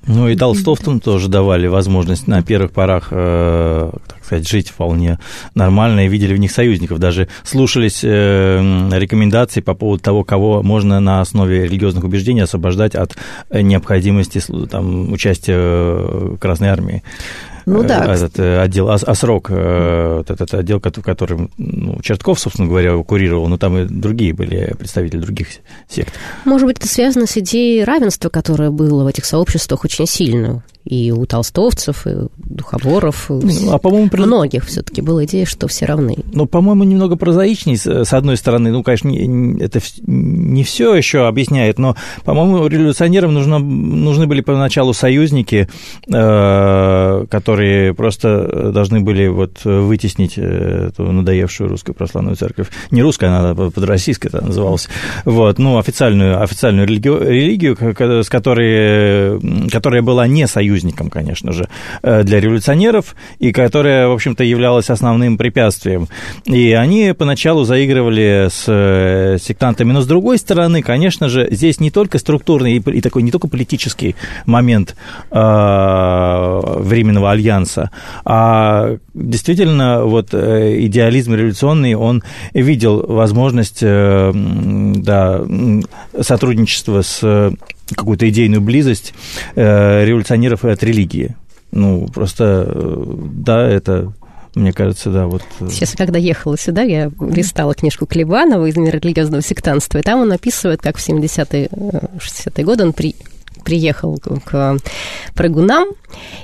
[0.07, 5.17] Ну и толстовцам тоже давали возможность на первых порах, э, так сказать, жить вполне
[5.55, 6.99] нормально и видели в них союзников.
[6.99, 13.15] Даже слушались э, рекомендации по поводу того, кого можно на основе религиозных убеждений освобождать от
[13.51, 17.01] необходимости там, участия в Красной Армии.
[17.65, 18.05] Ну да.
[18.05, 23.47] Э, этот э, отдел, ОСРОК, э, вот этот отдел, который ну, Чертков, собственно говоря, курировал,
[23.47, 25.47] но там и другие были представители других
[25.89, 26.13] сект.
[26.45, 31.11] Может быть, это связано с идеей равенства, которое было в этих сообществах очень сильно и
[31.11, 34.21] у толстовцев, и у духоборов, ну, а, по-моему, при...
[34.21, 36.15] многих все-таки была идея, что все равны.
[36.31, 41.79] Ну, по-моему, немного прозаичней, с одной стороны, ну, конечно, не, это не все еще объясняет,
[41.79, 45.67] но, по-моему, революционерам нужно, нужны были поначалу союзники,
[46.07, 52.67] э, которые просто должны были вот вытеснить эту надоевшую русскую православную церковь.
[52.91, 54.87] Не русская, она подроссийская это называлась.
[55.25, 57.75] Вот, ну, официальную, официальную религию, религию,
[58.23, 61.67] с которой, которая была не союзником союзником, конечно же,
[62.03, 66.07] э, для революционеров, и которая, в общем-то, являлась основным препятствием.
[66.45, 71.91] И они поначалу заигрывали с э, сектантами, но с другой стороны, конечно же, здесь не
[71.91, 74.95] только структурный и такой не только политический момент
[75.31, 77.89] э, временного альянса,
[78.25, 85.41] а действительно вот идеализм революционный, он видел возможность да,
[86.21, 87.51] сотрудничества с
[87.93, 89.13] какую-то идейную близость
[89.55, 91.35] э, революционеров от религии.
[91.71, 94.13] Ну, просто, э, да, это
[94.55, 95.43] мне кажется, да, вот...
[95.59, 95.67] Э.
[95.69, 100.31] Сейчас, когда ехала сюда, я листала книжку Клебанова из мира религиозного сектанства, и там он
[100.31, 103.15] описывает, как в 70-е, 60-е годы он при,
[103.65, 104.77] приехал к
[105.33, 105.89] прыгунам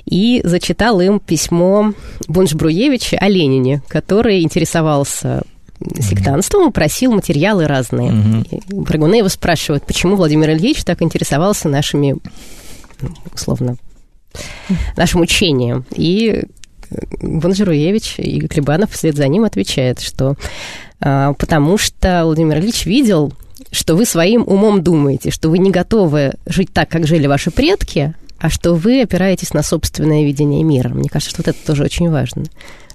[0.05, 1.93] и зачитал им письмо
[2.27, 5.43] Бунш-Бруевича о Ленине, который интересовался
[5.99, 8.11] сектантством и просил материалы разные.
[8.11, 8.83] Угу.
[8.83, 12.17] Прыгуны его спрашивают, почему Владимир Ильич так интересовался нашими,
[13.33, 13.77] условно,
[14.95, 15.85] нашим учением.
[15.91, 16.43] И
[17.21, 20.35] Бонжируевич и Клебанов вслед за ним отвечает, что
[20.99, 23.33] а, потому что Владимир Ильич видел,
[23.71, 28.13] что вы своим умом думаете, что вы не готовы жить так, как жили ваши предки,
[28.39, 30.89] а что вы опираетесь на собственное видение мира.
[30.89, 32.45] Мне кажется, что вот это тоже очень важно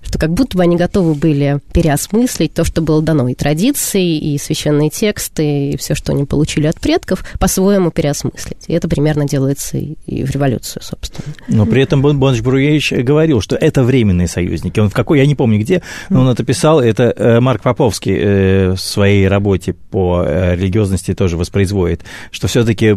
[0.06, 4.38] что как будто бы они готовы были переосмыслить то, что было дано, и традиции, и
[4.38, 8.64] священные тексты, и все, что они получили от предков, по-своему переосмыслить.
[8.68, 11.34] И это примерно делается и в революцию, собственно.
[11.48, 14.78] Но при этом Бонч Бруевич говорил, что это временные союзники.
[14.78, 18.16] Он в какой, я не помню где, но он это писал, это э, Марк Поповский
[18.16, 22.96] э, в своей работе по э, религиозности тоже воспроизводит, что все-таки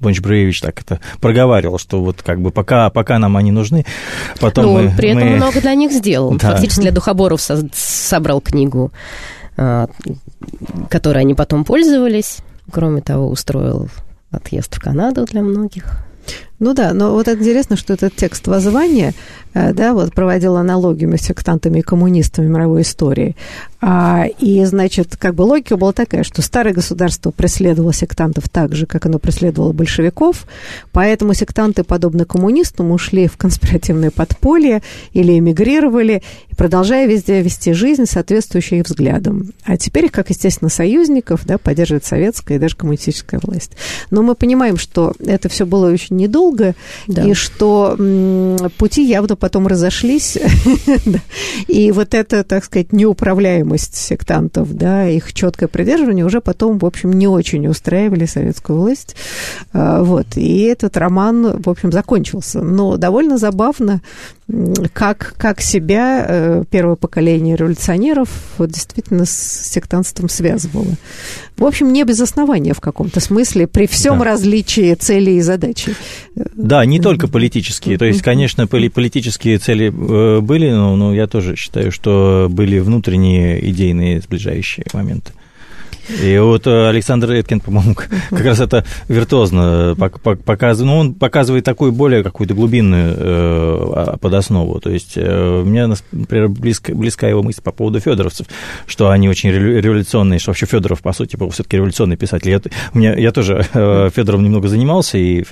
[0.00, 3.84] Бонч Бруевич так это проговаривал, что вот как бы пока, пока нам они нужны,
[4.40, 4.92] потом ну, мы...
[4.96, 5.36] при этом мы...
[5.36, 6.32] много для них сделал.
[6.32, 6.52] Да.
[6.52, 8.92] Фактически для духоборов со- собрал книгу,
[9.56, 9.88] а,
[10.88, 12.38] которой они потом пользовались.
[12.70, 13.88] Кроме того, устроил
[14.30, 16.04] отъезд в Канаду для многих.
[16.58, 19.14] Ну да, но вот интересно, что этот текст воззвания,
[19.54, 23.36] э, да, вот проводил аналогию между сектантами и коммунистами мировой истории.
[23.80, 28.86] А, и, значит, как бы логика была такая, что старое государство преследовало сектантов так же,
[28.86, 30.46] как оно преследовало большевиков,
[30.92, 36.22] поэтому сектанты, подобно коммунистам, ушли в конспиративное подполье или эмигрировали,
[36.56, 39.52] продолжая везде вести жизнь, соответствующую их взглядам.
[39.64, 43.72] А теперь их, как, естественно, союзников, да, поддерживает советская и даже коммунистическая власть.
[44.10, 46.74] Но мы понимаем, что это все было очень недолго, долго,
[47.06, 47.24] да.
[47.24, 47.96] и что
[48.78, 50.38] пути явно потом разошлись.
[51.68, 52.92] и вот эта, так сказать,
[53.68, 59.16] неуправляемость сектантов, да, их четкое придерживание уже потом, в общем, не очень устраивали советскую власть.
[59.72, 60.36] А, вот.
[60.36, 62.60] И этот роман, в общем, закончился.
[62.60, 64.00] Но довольно забавно,
[64.94, 70.94] как, как себя э, первое поколение революционеров вот действительно с сектантством связывало.
[71.58, 74.24] В общем, не без основания в каком-то смысле, при всем да.
[74.24, 75.94] различии целей и задачи.
[76.34, 77.98] Да, не только политические.
[77.98, 83.68] То есть, конечно, политические цели э, были, но, но я тоже считаю, что были внутренние
[83.70, 85.32] идейные сближающие моменты.
[86.08, 90.92] И вот Александр Эткин, по-моему, как раз это виртуозно показывает.
[90.92, 94.80] Ну, он показывает такую более какую-то глубинную а, подоснову.
[94.80, 98.46] То есть мне, например, близко, близка его мысль по поводу федоровцев,
[98.86, 102.50] что они очень революционные, что вообще Федоров, по сути, все-таки революционный писатель.
[102.50, 102.60] Я,
[102.94, 105.44] меня, я тоже Федором немного занимался, и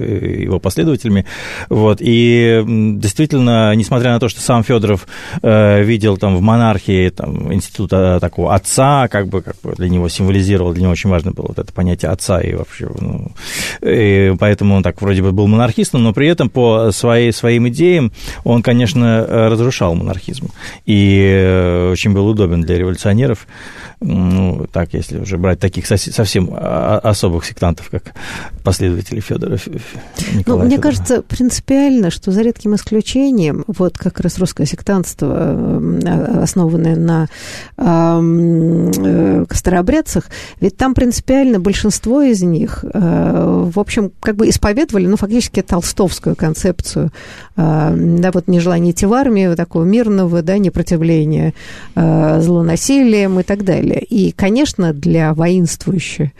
[0.42, 1.26] его последователями.
[1.68, 1.98] Вот.
[2.00, 5.06] И действительно, несмотря на то, что сам Федоров
[5.42, 10.08] э, видел там в монархии там, института такого отца, как бы, как бы для него
[10.08, 13.32] символизировал, для него очень важно было вот это понятие отца, и вообще, ну,
[13.82, 18.12] и поэтому он так вроде бы был монархистом, но при этом по своей, своим идеям
[18.44, 20.50] он, конечно, разрушал монархизм,
[20.84, 23.46] и э, очень был удобен для революционеров
[24.00, 28.12] ну, так, если уже брать таких совсем особых сектантов, как
[28.62, 29.58] последователи Федора
[30.34, 36.42] Николая Ну, мне кажется, принципиально, что за редким исключением, вот как раз русское сектантство, э,
[36.42, 37.28] основанное на
[37.78, 40.24] э, старообрядцах,
[40.60, 46.36] ведь там принципиально большинство из них, э, в общем, как бы исповедовали, ну, фактически толстовскую
[46.36, 47.12] концепцию,
[47.56, 51.54] да, вот нежелание идти в армию, такого мирного, да, непротивления
[51.94, 54.00] злонасилием и так далее.
[54.00, 56.30] И, конечно, для воинствующих э,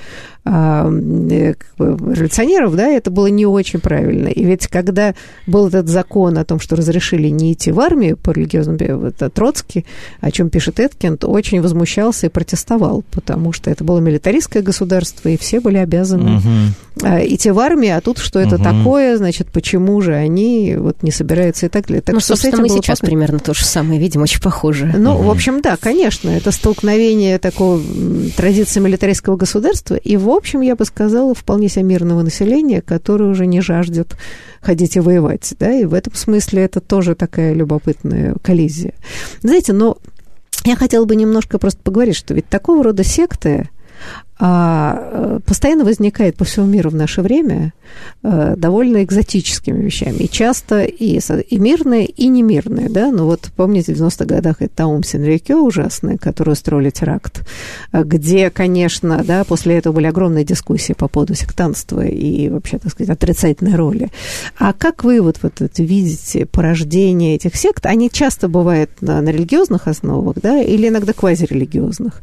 [0.47, 4.29] революционеров, да, это было не очень правильно.
[4.29, 5.15] И ведь когда
[5.47, 9.85] был этот закон о том, что разрешили не идти в армию по религиозному, это Троцкий,
[10.21, 15.37] о чем пишет Эткинд, очень возмущался и протестовал, потому что это было милитаристское государство, и
[15.37, 16.47] все были обязаны угу.
[17.25, 18.65] идти в армию, а тут что это угу.
[18.65, 22.03] такое, значит, почему же они вот не собираются и так далее.
[22.03, 23.09] Так ну, что собственно, мы сейчас пока...
[23.09, 24.95] примерно то же самое видим, очень похоже.
[24.97, 25.25] Ну, угу.
[25.25, 27.81] в общем, да, конечно, это столкновение такого
[28.37, 33.47] традиции милитаристского государства и в общем, я бы сказала, вполне себе мирного населения, которое уже
[33.47, 34.17] не жаждет
[34.61, 35.55] ходить и воевать.
[35.59, 35.73] Да?
[35.73, 38.95] И в этом смысле это тоже такая любопытная коллизия.
[39.43, 39.99] Знаете, но
[40.65, 43.69] я хотела бы немножко просто поговорить, что ведь такого рода секты,
[44.39, 47.73] а, э, постоянно возникает по всему миру в наше время
[48.23, 50.17] довольно экзотическими вещами.
[50.19, 52.89] И часто и, и мирные, и немирные.
[52.89, 53.11] Да?
[53.11, 57.47] Ну вот помните, в 90-х годах это Таум Синрикё ужасный, который устроили теракт,
[57.93, 62.93] э, где, конечно, да, после этого были огромные дискуссии по поводу сектанства и вообще, так
[62.93, 64.11] сказать, отрицательной роли.
[64.59, 67.87] А как вы вот, вот это видите порождение этих сект?
[67.87, 72.23] Они часто бывают на, на религиозных основах, да, или иногда квазирелигиозных.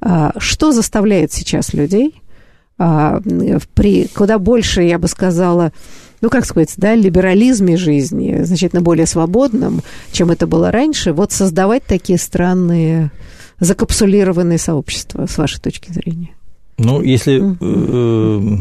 [0.00, 2.14] А, что заставляет сейчас людей,
[2.78, 5.72] при куда больше, я бы сказала,
[6.20, 11.84] ну, как сказать, да, либерализме жизни, значительно более свободном, чем это было раньше, вот создавать
[11.84, 13.10] такие странные
[13.60, 16.30] закапсулированные сообщества, с вашей точки зрения?
[16.78, 18.60] Ну, если mm-hmm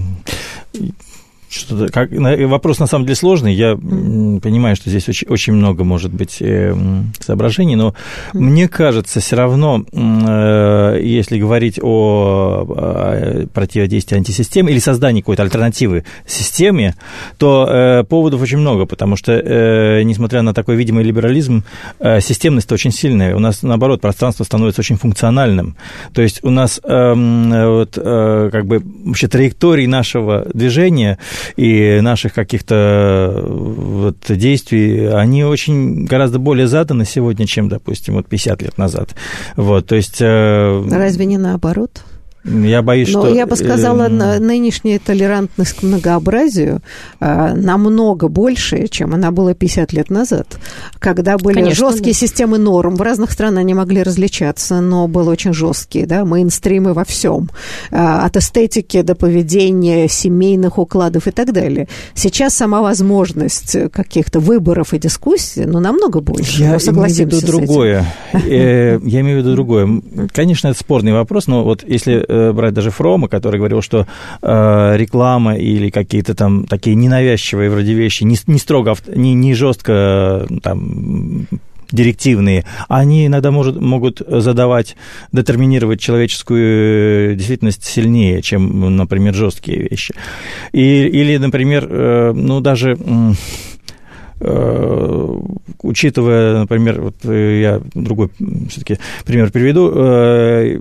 [1.58, 3.54] что-то как вопрос на самом деле сложный.
[3.54, 4.42] Я mm.
[4.42, 6.76] понимаю, что здесь очень, очень много может быть э,
[7.20, 7.90] соображений, но
[8.34, 8.40] mm.
[8.40, 16.04] мне кажется, все равно, э, если говорить о, о противодействии антисистемы или создании какой-то альтернативы
[16.26, 16.96] системе,
[17.38, 19.38] то э, поводов очень много, потому что,
[20.04, 21.64] несмотря на такой видимый либерализм,
[22.00, 23.36] системность очень сильная.
[23.36, 25.76] У нас, наоборот, пространство становится очень функциональным.
[26.14, 31.18] То есть у нас эм, вот, как бы вообще траектории нашего движения
[31.56, 38.62] и наших каких-то вот действий, они очень гораздо более заданы сегодня, чем, допустим, вот 50
[38.62, 39.16] лет назад.
[39.56, 40.18] Вот, то есть...
[40.22, 42.04] Э, Разве не наоборот?
[42.48, 43.36] Я боюсь, Но что...
[43.36, 46.82] я бы сказала, э, нынешняя толерантность к многообразию
[47.20, 50.58] э, намного больше, чем она была 50 лет назад,
[51.00, 52.20] когда были Конечно, жесткие да.
[52.20, 52.96] системы норм.
[52.96, 57.50] В разных странах они могли различаться, но были очень жесткие, да, мейнстримы во всем.
[57.92, 61.88] Э, от эстетики до поведения, семейных укладов и так далее.
[62.14, 66.62] Сейчас сама возможность каких-то выборов и дискуссий, ну, намного больше.
[66.62, 68.06] Я имею в виду другое.
[68.34, 70.02] Я имею в виду другое.
[70.34, 74.08] Конечно, это спорный вопрос, но вот если Э, брать даже Фрома, который говорил, что
[74.42, 80.48] э, реклама или какие-то там такие ненавязчивые вроде вещи, не, не строго, не, не жестко
[80.62, 81.48] там
[81.92, 84.98] директивные, они иногда может, могут задавать,
[85.32, 90.14] детерминировать человеческую действительность сильнее, чем, например, жесткие вещи.
[90.74, 93.32] И, или, например, э, ну, даже Э,
[94.40, 98.30] учитывая, например, вот э, я другой
[98.70, 100.80] все-таки пример приведу, э,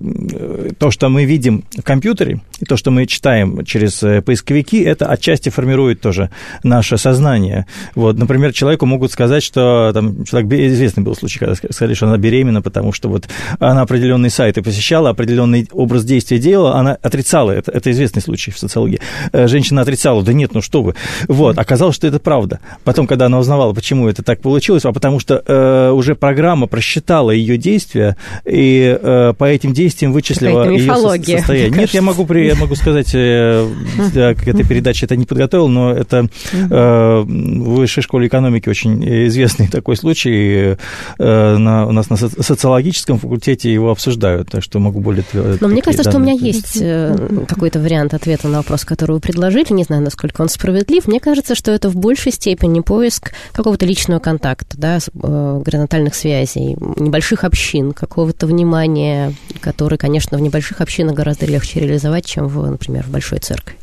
[0.77, 5.49] то, что мы видим в компьютере, и то, что мы читаем через поисковики, это отчасти
[5.49, 6.29] формирует тоже
[6.63, 7.65] наше сознание.
[7.95, 12.17] Вот, например, человеку могут сказать, что там человек, известный был случай, когда сказали, что она
[12.17, 13.27] беременна, потому что вот
[13.59, 18.59] она определенные сайты посещала, определенный образ действия делала, она отрицала, это, это известный случай в
[18.59, 18.99] социологии.
[19.33, 20.95] Женщина отрицала, да нет, ну что вы.
[21.27, 22.59] Вот, оказалось, что это правда.
[22.83, 27.31] Потом, когда она познавала, почему это так получилось, а потому что э, уже программа просчитала
[27.31, 31.69] ее действия и э, по этим действиям вычислила ее состояние.
[31.69, 33.65] Нет, я могу, я могу сказать, э,
[34.13, 39.69] к этой передаче это не подготовил, но это э, в высшей школе экономики очень известный
[39.69, 40.75] такой случай.
[41.17, 45.23] Э, на, у нас на социологическом факультете его обсуждают, так что могу более...
[45.61, 46.11] Но мне кажется, данные.
[46.11, 47.15] что у меня есть э,
[47.47, 49.67] какой-то вариант ответа на вопрос, который вы предложили.
[49.69, 51.07] Не знаю, насколько он справедлив.
[51.07, 56.75] Мне кажется, что это в большей степени поиск какого-то личного контакта, да, э, горизонтальных связей,
[56.97, 63.03] небольших общин, какого-то внимания, который, конечно, в небольших общинах гораздо легче реализовать, чем, в, например,
[63.03, 63.75] в большой церкви.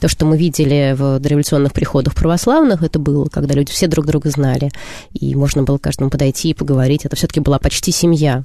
[0.00, 4.30] То, что мы видели в дореволюционных приходах православных, это было, когда люди все друг друга
[4.30, 4.70] знали,
[5.12, 7.04] и можно было каждому подойти и поговорить.
[7.04, 8.44] Это все-таки была почти семья.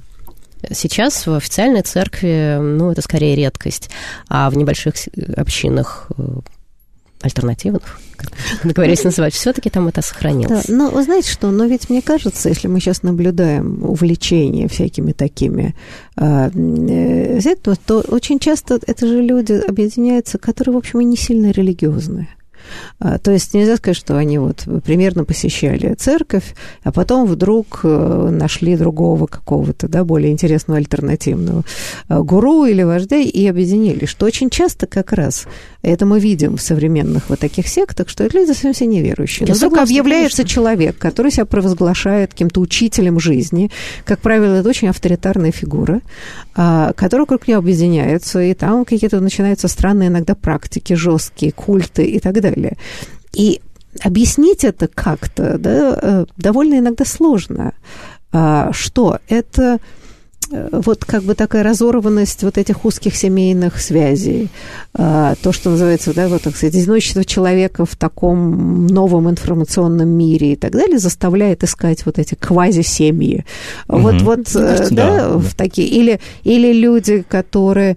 [0.72, 3.90] Сейчас в официальной церкви, ну, это скорее редкость,
[4.28, 4.94] а в небольших
[5.36, 6.22] общинах э,
[7.20, 8.30] альтернативных, как
[8.64, 10.66] договорились называть, все-таки там это сохранилось.
[10.66, 15.74] Да, но знаете что, но ведь мне кажется, если мы сейчас наблюдаем увлечение всякими такими
[16.16, 21.50] э, то, то очень часто это же люди объединяются, которые, в общем, и не сильно
[21.50, 22.28] религиозные.
[22.98, 28.28] А, то есть нельзя сказать, что они вот примерно посещали церковь, а потом вдруг э,
[28.32, 31.64] нашли другого какого-то, да, более интересного альтернативного
[32.08, 35.46] э, гуру или вождя и объединили, что очень часто как раз
[35.82, 39.46] это мы видим в современных вот таких сектах, что это люди совсем все неверующие.
[39.46, 40.54] Но вдруг согласна, объявляется конечно.
[40.54, 43.70] человек, который себя провозглашает каким-то учителем жизни.
[44.04, 46.00] Как правило, это очень авторитарная фигура,
[46.54, 52.18] а, который вокруг него объединяется, и там какие-то начинаются странные иногда практики, жесткие культы и
[52.18, 52.55] так далее.
[53.32, 53.60] И
[54.02, 57.74] объяснить это как-то да, э, довольно иногда сложно.
[58.32, 59.78] А, что это
[60.50, 64.48] Э, вот как бы такая разорванность вот этих узких семейных связей,
[64.96, 70.52] э, то, что называется, да, вот, так сказать, одиночество человека в таком новом информационном мире
[70.52, 73.44] и так далее, заставляет искать вот эти квази-семьи.
[73.88, 73.98] Угу.
[73.98, 77.96] Вот, вот, да, да, в такие, или, или люди, которые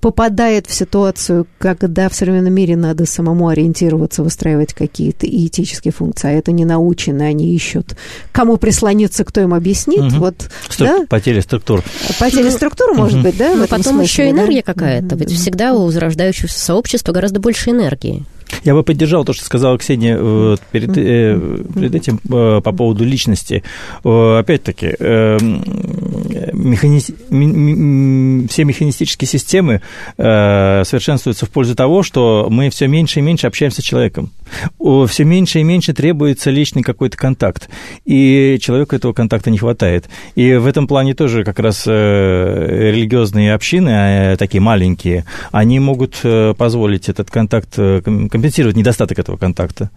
[0.00, 6.32] попадает в ситуацию, когда в современном мире надо самому ориентироваться, выстраивать какие-то этические функции, а
[6.32, 7.96] это не научено, они ищут,
[8.32, 10.12] кому прислониться, кто им объяснит.
[10.12, 10.16] Угу.
[10.16, 10.88] Вот, Струк...
[10.88, 11.06] да?
[11.08, 11.82] Потеря структур.
[12.18, 13.00] Потеря структур, угу.
[13.00, 13.54] может быть, да?
[13.54, 14.72] Но потом смысле, еще энергия да?
[14.72, 15.16] какая-то.
[15.16, 18.24] Ведь всегда у зарождающегося сообщества гораздо больше энергии.
[18.64, 21.38] Я бы поддержал то, что сказала Ксения э, перед, э,
[21.74, 23.62] перед этим э, по поводу личности.
[24.02, 24.96] Опять-таки,
[26.52, 27.00] механи...
[28.48, 29.82] все механистические системы
[30.16, 34.30] совершенствуются в пользу того, что мы все меньше и меньше общаемся с человеком.
[35.08, 37.68] Все меньше и меньше требуется личный какой-то контакт,
[38.04, 40.08] и человеку этого контакта не хватает.
[40.34, 46.22] И в этом плане тоже как раз религиозные общины, такие маленькие, они могут
[46.56, 47.78] позволить этот контакт
[48.38, 49.90] компенсировать недостаток этого контакта.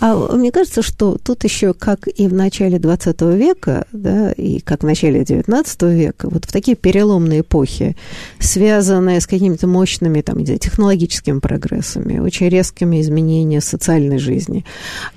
[0.00, 4.82] А мне кажется, что тут еще, как и в начале 20 века, да, и как
[4.82, 7.96] в начале 19 века, вот в такие переломные эпохи,
[8.38, 14.64] связанные с какими-то мощными там, технологическими прогрессами, очень резкими изменениями социальной жизни,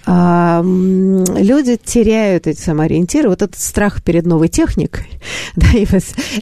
[0.08, 5.08] а, люди теряют эти самоориентиры, вот этот страх перед новой техникой,
[5.56, 5.86] да, и,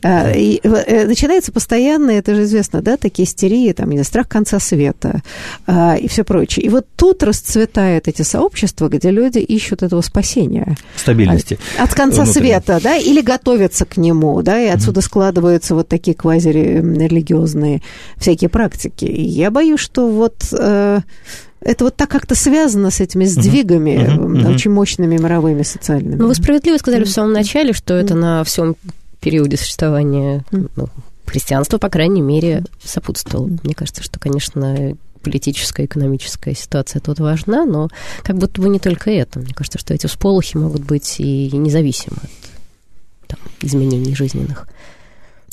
[0.04, 4.60] а, и, э, начинается постоянно, это же известно, да, такие истерии, там, не страх конца
[4.60, 5.22] света
[5.66, 6.66] а, и все прочее.
[6.66, 10.78] И вот тут расцветают эти сообщества, где люди ищут этого спасения.
[10.96, 11.60] Стабильности.
[11.78, 15.04] От, от конца света, да, или готовятся к нему, да, и отсюда mm-hmm.
[15.04, 17.82] складываются вот такие квазирелигиозные
[18.18, 19.06] всякие практики.
[19.06, 20.36] И я боюсь, что вот...
[20.52, 21.02] Э,
[21.60, 26.16] это вот так как-то связано с этими сдвигами uh-huh, uh-huh, очень мощными мировыми социальными.
[26.16, 28.76] Ну, вы справедливо сказали в самом начале, что это на всем
[29.20, 30.70] периоде существования ну,
[31.26, 33.50] христианства, по крайней мере, сопутствовало.
[33.64, 34.96] Мне кажется, что, конечно,
[35.28, 37.90] политическая, экономическая ситуация тут важна, но
[38.24, 39.40] как будто бы не только это.
[39.40, 44.68] Мне кажется, что эти всполохи могут быть и независимы от там, изменений жизненных.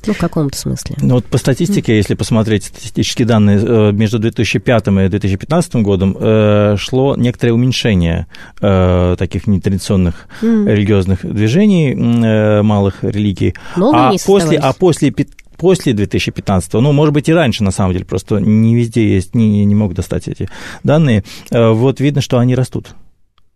[0.07, 0.97] Ну, в каком-то смысле.
[1.01, 1.97] Ну, вот по статистике, mm.
[1.97, 8.27] если посмотреть статистические данные, э, между 2005 и 2015 годом э, шло некоторое уменьшение
[8.61, 10.71] э, таких нетрадиционных mm.
[10.71, 11.95] религиозных движений,
[12.63, 13.55] малых религий.
[13.77, 15.11] Новые а после, а после
[15.57, 19.65] после 2015, ну, может быть, и раньше, на самом деле, просто не везде есть, не,
[19.65, 20.49] не могут достать эти
[20.83, 22.95] данные, э, вот видно, что они растут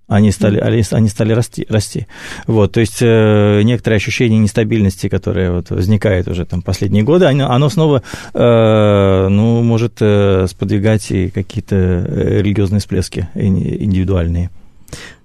[0.08, 2.06] они стали, они стали расти, расти.
[2.46, 7.50] Вот, то есть э, некоторое ощущение нестабильности, которое вот возникает уже там последние годы, оно,
[7.50, 14.50] оно снова, э, ну, может э, сподвигать и какие-то э, религиозные всплески индивидуальные.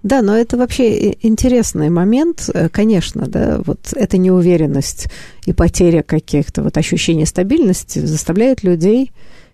[0.03, 5.07] Да, но это вообще интересный момент, э, конечно, да, вот эта неуверенность
[5.45, 9.11] и потеря каких-то вот ощущений стабильности заставляет людей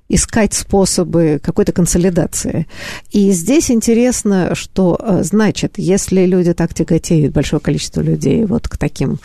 [0.09, 2.65] искать способы какой-то консолидации.
[3.11, 9.19] И здесь интересно, что значит, если люди так тяготеют, большое количество людей, вот к таким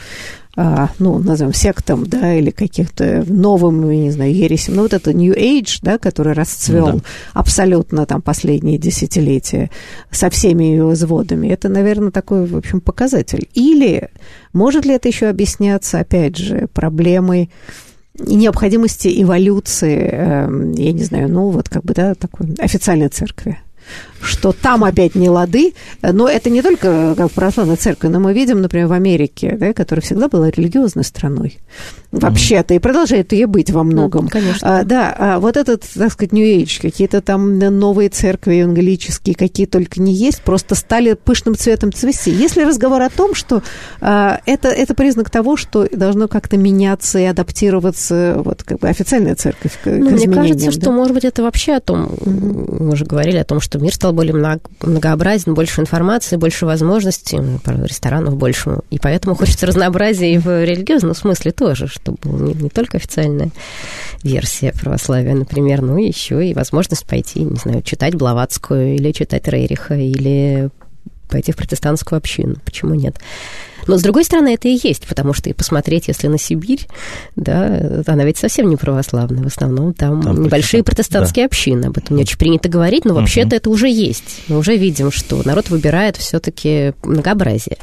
[0.57, 4.76] ну, назовем, сектам, да, или каких-то новым, я не знаю, ересям.
[4.76, 6.98] Ну, вот это New Age, да, который расцвел да.
[7.32, 9.70] абсолютно там последние десятилетия
[10.11, 11.48] со всеми ее изводами.
[11.48, 13.48] Это, наверное, такой, в общем, показатель.
[13.55, 14.11] Или
[14.52, 17.50] может ли это еще объясняться, опять же, проблемой
[18.18, 23.59] необходимости эволюции, эм, я не знаю, ну, вот как бы, да, такой официальной церкви?
[24.24, 28.60] Что там опять не лады, но это не только как православная церковь, но мы видим,
[28.60, 31.58] например, в Америке, да, которая всегда была религиозной страной,
[32.10, 34.24] вообще-то, и продолжает ее быть во многом.
[34.24, 34.80] Ну, конечно.
[34.80, 39.66] А, да, а вот этот, так сказать, New Age, какие-то там новые церкви евангелические, какие
[39.66, 42.30] только не есть, просто стали пышным цветом цвести.
[42.30, 43.62] Если разговор о том, что
[44.00, 49.34] а, это, это признак того, что должно как-то меняться и адаптироваться вот как бы официальная
[49.34, 50.72] церковь к, ну, к Мне кажется, да?
[50.72, 54.12] что, может быть, это вообще о том, мы уже говорили о том, что мир стал
[54.14, 61.14] более многообразен, больше информации, больше возможностей, ресторанов больше, и поэтому хочется разнообразия и в религиозном
[61.14, 63.50] смысле тоже, чтобы не, не только официальная
[64.22, 69.94] версия православия, например, но еще и возможность пойти, не знаю, читать Блаватскую или читать Рейриха,
[69.94, 70.70] или
[71.28, 72.56] пойти в протестантскую общину.
[72.64, 73.16] Почему нет?
[73.86, 76.86] Но, с другой стороны, это и есть, потому что и посмотреть, если на Сибирь,
[77.36, 79.42] да, она ведь совсем не православная.
[79.42, 81.46] В основном там, там небольшие протестантские да.
[81.48, 81.86] общины.
[81.86, 83.56] Об этом не очень принято говорить, но вообще-то угу.
[83.56, 84.42] это уже есть.
[84.48, 87.76] Мы уже видим, что народ выбирает все-таки многообразие.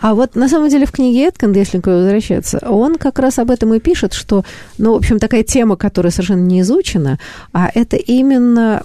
[0.00, 3.50] А вот на самом деле в книге Эткинда, если к возвращаться, он как раз об
[3.50, 4.44] этом и пишет, что,
[4.78, 7.18] ну, в общем, такая тема, которая совершенно не изучена,
[7.52, 8.82] а это именно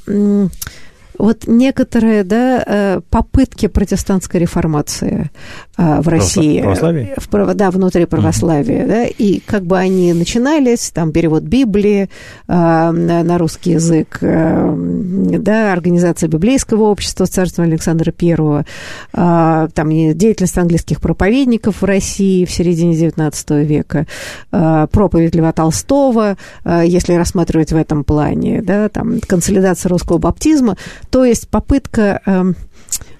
[1.17, 5.31] вот некоторые да, э, попытки протестантской реформации
[5.77, 6.61] э, в России.
[6.61, 7.15] Православие?
[7.17, 8.81] В, да, внутри православия.
[8.81, 8.87] Угу.
[8.87, 12.09] Да, и как бы они начинались, там перевод Библии
[12.47, 18.63] э, на русский язык, да, организация библейского общества с царством Александра I,
[19.11, 24.05] там деятельность английских проповедников в России в середине XIX века,
[24.49, 30.77] проповедь Льва Толстого, если рассматривать в этом плане, да, там консолидация русского баптизма,
[31.09, 32.55] то есть попытка эм,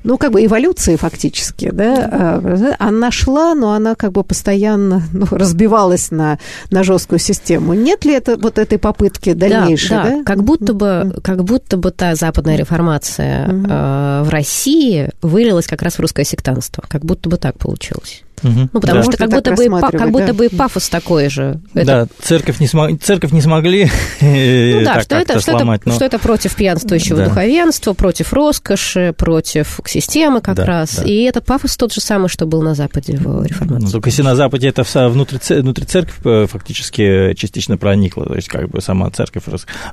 [0.04, 5.26] ну, как бы эволюции фактически, да, э, она шла, но она как бы постоянно ну,
[5.30, 6.40] разбивалась на,
[6.72, 7.74] на жесткую систему.
[7.74, 10.04] Нет ли это вот этой попытки дальнейшей, да?
[10.04, 10.24] Да, да?
[10.24, 15.96] как будто бы, как будто бы та западная реформация э, в России вылилась как раз
[15.96, 18.24] в русское сектанство, как будто бы так получилось.
[18.44, 18.70] Угу.
[18.74, 19.04] Ну, потому да.
[19.04, 20.34] что как будто, бы, как будто да.
[20.34, 21.60] бы пафос такой же.
[21.74, 21.86] Это...
[21.86, 23.02] Да, церковь не, смог...
[23.02, 23.90] церковь не смогли
[24.22, 25.96] ну, да, что, это, что, сломать, это, но...
[25.96, 27.26] что это против пьянствующего да.
[27.26, 30.98] духовенства, против роскоши, против системы как да, раз.
[30.98, 31.04] Да.
[31.04, 33.86] И это пафос тот же самый, что был на Западе в реформации.
[33.86, 38.48] Ну, только если на Западе это внутри, внутри церковь э, фактически частично проникла, то есть
[38.48, 39.44] как бы сама церковь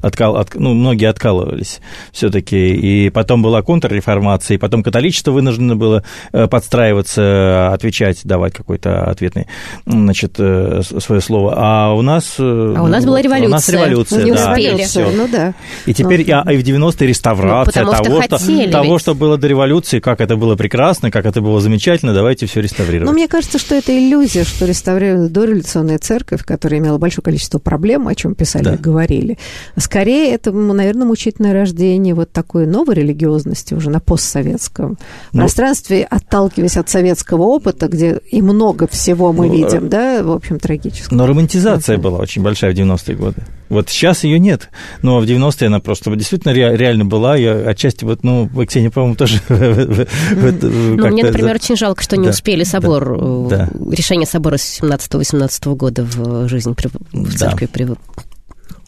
[0.01, 1.81] откал, от, ну, многие откалывались
[2.13, 2.75] все-таки.
[2.75, 9.47] И потом была контрреформация, и потом католичество вынуждено было э, подстраиваться, отвечать давать какой-то ответный,
[9.87, 11.55] значит, э, свое слово.
[11.57, 12.35] А у нас...
[12.39, 13.49] Э, а у нас была революция.
[13.49, 14.51] У нас революция, не да.
[14.51, 14.83] Успели.
[14.83, 15.11] Все.
[15.11, 15.55] Ну да.
[15.87, 19.47] И теперь ну, а, и в 90-е реставрация ну, того, что, того что было до
[19.47, 23.07] революции, как это было прекрасно, как это было замечательно, давайте все реставрировать.
[23.07, 28.09] Но мне кажется, что это иллюзия, что реставрировали дореволюционная церковь, которая имела большое количество проблем,
[28.09, 28.75] о чем писали да.
[28.75, 29.39] и говорили.
[29.77, 34.99] Скорее, это, наверное, мучительное рождение вот такой новой религиозности уже на постсоветском
[35.33, 40.31] ну, пространстве, отталкиваясь от советского опыта, где и много всего мы ну, видим, да, в
[40.33, 41.17] общем, трагического.
[41.17, 43.43] Но романтизация была очень большая в 90-е годы.
[43.69, 44.71] Вот сейчас ее нет,
[45.03, 47.37] но в 90-е она просто действительно реально была.
[47.37, 49.41] Я отчасти вот, ну, Ксения, по-моему, тоже...
[49.49, 53.17] Ну, мне, например, очень жалко, что не успели собор,
[53.51, 56.75] э, решение собора 17-18 года в жизнь
[57.13, 57.67] в церкви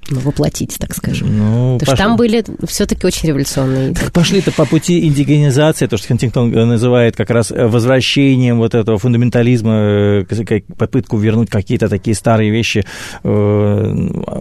[0.08, 1.36] ну, воплотить, так скажем.
[1.36, 3.92] Ну, Потому что там были все-таки очень революционные.
[3.92, 9.72] Так пошли-то по пути индигенизации, то, что Хантингтон называет как раз возвращением вот этого фундаментализма,
[9.74, 12.84] э, попытку вернуть какие-то такие старые вещи.
[13.24, 13.94] Э,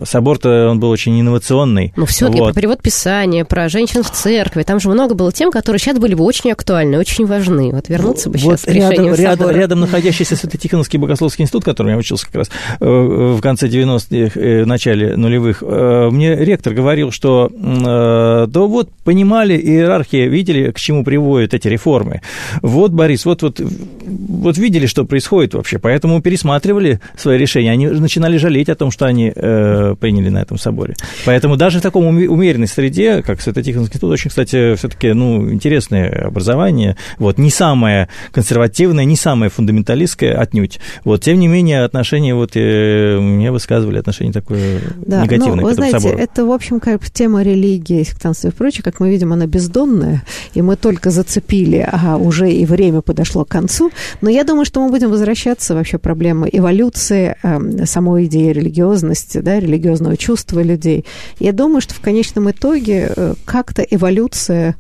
[0.03, 1.93] собор-то он был очень инновационный.
[1.95, 2.53] Ну, все-таки вот.
[2.53, 6.13] про перевод Писания, про женщин в церкви, там же много было тем, которые сейчас были
[6.13, 7.71] бы очень актуальны, очень важны.
[7.71, 11.97] Вот вернуться бы вот сейчас рядом, к рядом, рядом находящийся Свято-Тихоновский богословский институт, которым я
[11.97, 17.11] учился как раз э, в конце 90-х, в начале нулевых, во-вторых, э, мне ректор говорил,
[17.11, 22.21] что э, да вот понимали иерархия, видели, к чему приводят эти реформы.
[22.61, 27.71] Вот, Борис, вот, вот, вот видели, что происходит вообще, поэтому пересматривали свои решения.
[27.71, 30.95] Они начинали жалеть о том, что они э, приняли на этом соборе.
[31.25, 36.95] Поэтому даже в таком умеренной среде, как Свято-Тихоновский институт, очень, кстати, все-таки ну, интересное образование,
[37.19, 40.79] вот, не самое консервативное, не самое фундаменталистское отнюдь.
[41.03, 45.71] Вот, тем не менее, отношения, вот, мне высказывали отношение такое да, негативное позитивно ну, к
[45.71, 46.23] этому знаете, собору.
[46.23, 50.23] это, в общем, как тема религии, сектанства и прочее, как мы видим, она бездонная,
[50.53, 53.91] и мы только зацепили, а уже и время подошло к концу.
[54.21, 59.39] Но я думаю, что мы будем возвращаться вообще к проблеме эволюции э, самой идеи религиозности,
[59.39, 61.05] да, религиозного чувства людей.
[61.39, 64.75] Я думаю, что в конечном итоге э, как-то эволюция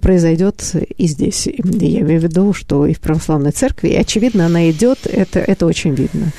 [0.00, 1.46] произойдет и здесь.
[1.46, 5.66] Я имею в виду, что и в православной церкви, и, очевидно, она идет, это, это
[5.66, 6.32] очень видно.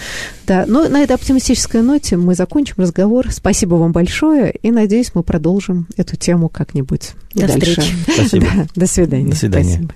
[0.47, 3.31] Да, но на этой оптимистической ноте мы закончим разговор.
[3.61, 7.79] Спасибо вам большое, и, надеюсь, мы продолжим эту тему как-нибудь До дальше.
[7.79, 7.93] встречи.
[8.11, 8.47] Спасибо.
[8.55, 9.29] Да, до свидания.
[9.29, 9.69] До свидания.
[9.69, 9.87] Спасибо.